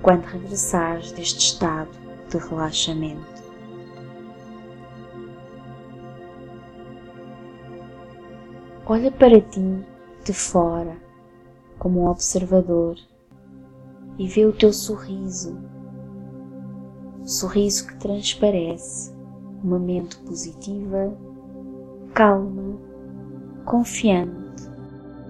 [0.02, 1.92] quando regressares deste estado
[2.30, 3.44] de relaxamento.
[8.86, 9.86] Olha para ti
[10.26, 10.98] de fora
[11.80, 12.98] como um observador
[14.18, 15.58] e vê o teu sorriso,
[17.26, 19.14] sorriso que transparece
[19.64, 21.16] uma mente positiva,
[22.14, 22.78] calma,
[23.66, 24.70] confiante,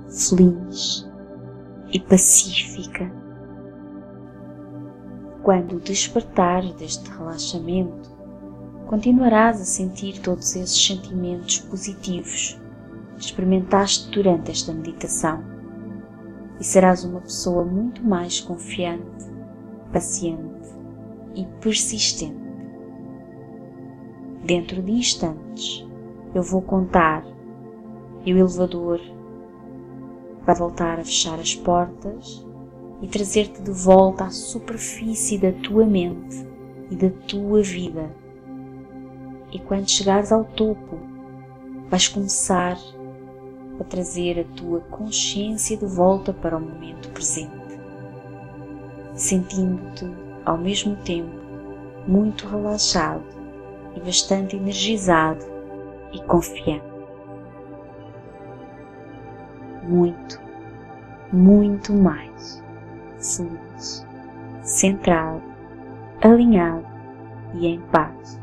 [0.09, 1.09] feliz
[1.93, 3.09] e pacífica.
[5.43, 8.11] Quando despertares deste relaxamento,
[8.87, 12.59] continuarás a sentir todos esses sentimentos positivos
[13.15, 15.41] que experimentaste durante esta meditação
[16.59, 19.25] e serás uma pessoa muito mais confiante,
[19.93, 20.69] paciente
[21.33, 22.43] e persistente.
[24.45, 25.85] Dentro de instantes,
[26.33, 27.23] eu vou contar.
[28.25, 28.99] E o elevador
[30.45, 32.45] vai voltar a fechar as portas
[33.01, 36.47] e trazer-te de volta à superfície da tua mente
[36.89, 38.09] e da tua vida,
[39.51, 40.97] E quando chegares ao topo,
[41.89, 42.77] vais começar
[43.79, 47.79] a trazer a tua consciência de volta para o momento presente,
[49.13, 50.05] sentindo-te
[50.45, 51.35] ao mesmo tempo
[52.07, 53.23] muito relaxado
[53.95, 55.52] e bastante energizado
[56.13, 56.93] e confiante.
[59.83, 60.39] Muito,
[61.31, 62.63] muito mais
[63.19, 64.07] feliz,
[64.61, 65.43] centrado,
[66.21, 66.85] alinhado
[67.55, 68.39] e em paz.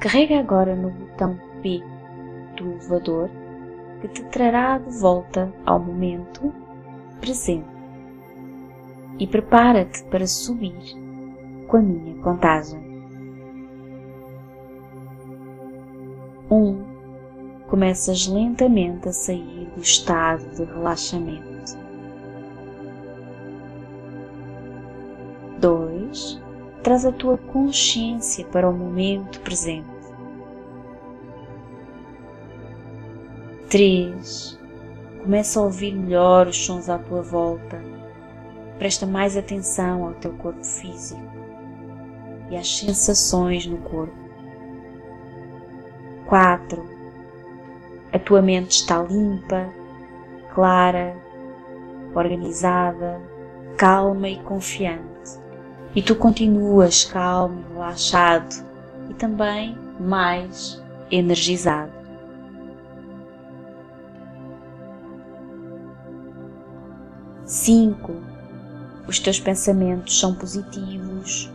[0.00, 1.82] Carrega agora no botão P
[2.56, 3.28] do elevador
[4.00, 6.54] que te trará de volta ao momento
[7.20, 7.68] presente
[9.18, 10.96] e prepara-te para subir
[11.70, 12.80] com a minha contagem.
[16.50, 16.82] Um,
[17.68, 21.78] começas lentamente a sair do estado de relaxamento.
[25.60, 26.42] Dois,
[26.82, 29.88] traz a tua consciência para o momento presente.
[33.68, 34.58] 3.
[35.22, 37.80] Começa a ouvir melhor os sons à tua volta.
[38.78, 41.39] Presta mais atenção ao teu corpo físico
[42.50, 44.14] e às sensações no corpo.
[46.26, 46.84] 4.
[48.12, 49.68] A tua mente está limpa,
[50.52, 51.16] clara,
[52.14, 53.20] organizada,
[53.76, 55.10] calma e confiante
[55.94, 58.64] e tu continuas calmo, relaxado
[59.08, 61.92] e também mais energizado.
[67.44, 68.14] Cinco,
[69.08, 71.50] os teus pensamentos são positivos,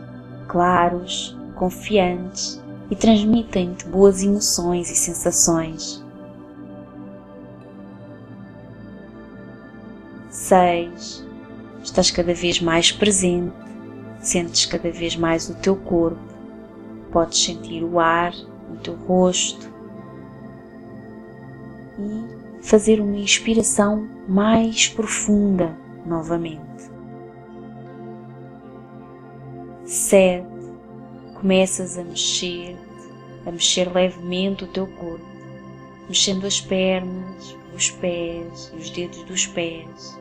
[0.48, 6.04] claros, confiantes e transmitem-te boas emoções e sensações.
[10.30, 11.26] Seis,
[11.82, 13.66] estás cada vez mais presente
[14.26, 16.18] Sentes cada vez mais o teu corpo,
[17.12, 18.34] podes sentir o ar
[18.68, 19.70] no teu rosto
[21.96, 26.95] e fazer uma inspiração mais profunda novamente.
[30.08, 30.46] Sete,
[31.34, 32.76] começas a mexer,
[33.44, 35.26] a mexer levemente o teu corpo,
[36.06, 40.16] mexendo as pernas, os pés e os dedos dos pés,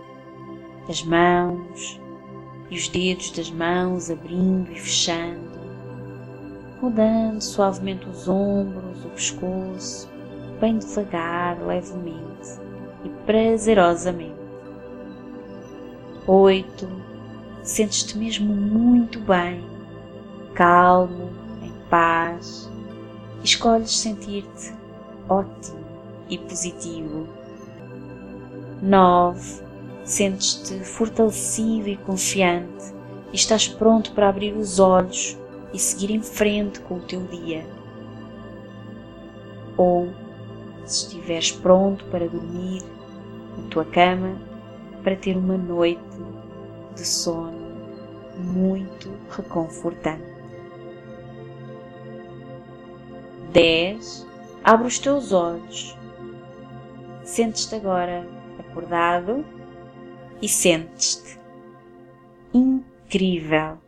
[0.90, 2.02] as mãos,
[2.72, 5.52] e os dedos das mãos abrindo e fechando,
[6.82, 10.10] rodando suavemente os ombros, o pescoço,
[10.60, 12.60] bem devagar, levemente
[13.04, 14.34] e prazerosamente.
[16.26, 17.06] Oito.
[17.62, 19.75] Sentes-te mesmo muito bem,
[20.56, 21.30] calmo,
[21.62, 22.70] em paz.
[23.44, 24.74] Escolhes sentir-te
[25.30, 25.86] ótimo
[26.28, 27.28] e positivo.
[28.82, 29.66] Nove
[30.06, 32.94] Sentes-te fortalecido e confiante
[33.34, 35.36] e estás pronto para abrir os olhos
[35.74, 37.66] e seguir em frente com o teu dia.
[39.76, 40.10] Ou,
[40.86, 42.84] se estiveres pronto para dormir
[43.58, 44.40] na tua cama,
[45.04, 46.00] para ter uma noite
[46.96, 47.66] de sono
[48.38, 50.35] muito reconfortante.
[53.56, 54.28] 10.
[54.62, 55.96] Abre os teus olhos.
[57.24, 58.28] Sentes-te agora
[58.60, 59.46] acordado
[60.42, 61.40] e sentes-te
[62.54, 63.80] incrível.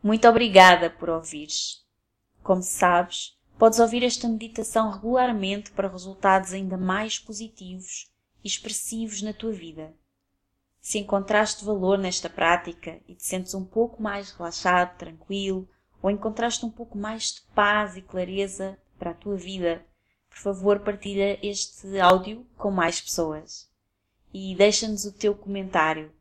[0.00, 1.84] Muito obrigada por ouvires.
[2.44, 8.08] Como sabes, podes ouvir esta meditação regularmente para resultados ainda mais positivos
[8.44, 9.92] e expressivos na tua vida.
[10.80, 15.68] Se encontraste valor nesta prática e te sentes um pouco mais relaxado, tranquilo,
[16.02, 19.84] ou encontraste um pouco mais de paz e clareza para a tua vida,
[20.30, 23.68] por favor partilha este áudio com mais pessoas
[24.32, 26.12] e deixa-nos o teu comentário.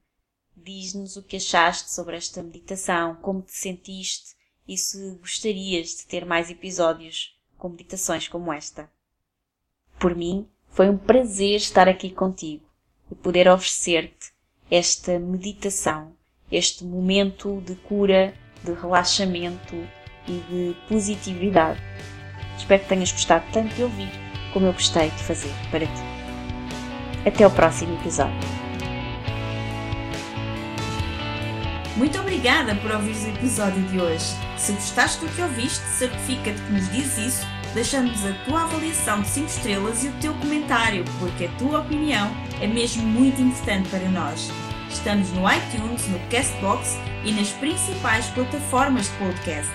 [0.55, 4.35] Diz-nos o que achaste sobre esta meditação, como te sentiste
[4.67, 8.91] e se gostarias de ter mais episódios com meditações como esta.
[9.99, 12.65] Por mim, foi um prazer estar aqui contigo
[13.09, 14.33] e poder oferecer-te
[14.69, 16.11] esta meditação,
[16.51, 18.33] este momento de cura,
[18.63, 19.75] de relaxamento
[20.27, 21.81] e de positividade.
[22.57, 24.09] Espero que tenhas gostado tanto de ouvir
[24.53, 26.03] como eu gostei de fazer para ti.
[27.25, 28.59] Até o próximo episódio.
[31.95, 34.25] Muito obrigada por ouvir o episódio de hoje.
[34.57, 39.27] Se gostaste do que ouviste, certifica-te que nos diz isso, deixando-nos a tua avaliação de
[39.27, 42.31] 5 estrelas e o teu comentário, porque a tua opinião
[42.61, 44.49] é mesmo muito importante para nós.
[44.89, 49.71] Estamos no iTunes, no Castbox e nas principais plataformas de podcast.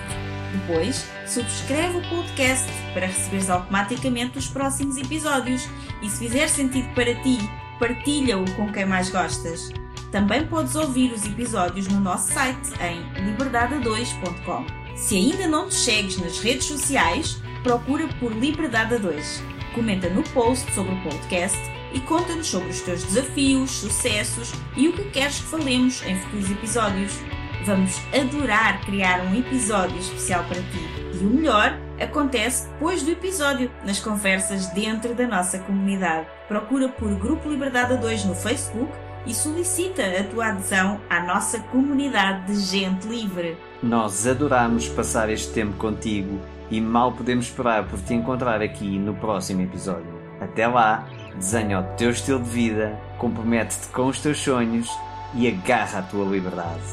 [0.51, 5.67] Depois, subscreve o podcast para receberes automaticamente os próximos episódios
[6.01, 7.37] e se fizer sentido para ti,
[7.79, 9.71] partilha-o com quem mais gostas.
[10.11, 14.65] Também podes ouvir os episódios no nosso site em liberdade2.com.
[14.95, 19.43] Se ainda não te segues nas redes sociais, procura por Liberdade 2.
[19.73, 21.59] Comenta no post sobre o podcast
[21.93, 26.51] e conta-nos sobre os teus desafios, sucessos e o que queres que falemos em futuros
[26.51, 27.19] episódios.
[27.65, 31.05] Vamos adorar criar um episódio especial para ti.
[31.13, 36.27] E o melhor acontece depois do episódio, nas conversas dentro da nossa comunidade.
[36.47, 38.91] Procura por Grupo Liberdade 2 no Facebook
[39.25, 43.57] e solicita a tua adesão à nossa comunidade de gente livre.
[43.81, 46.39] Nós adoramos passar este tempo contigo
[46.69, 50.13] e mal podemos esperar por te encontrar aqui no próximo episódio.
[50.39, 54.89] Até lá, desenha o teu estilo de vida, compromete-te com os teus sonhos
[55.33, 56.83] e agarra a tua liberdade.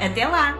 [0.00, 0.56] Até lá!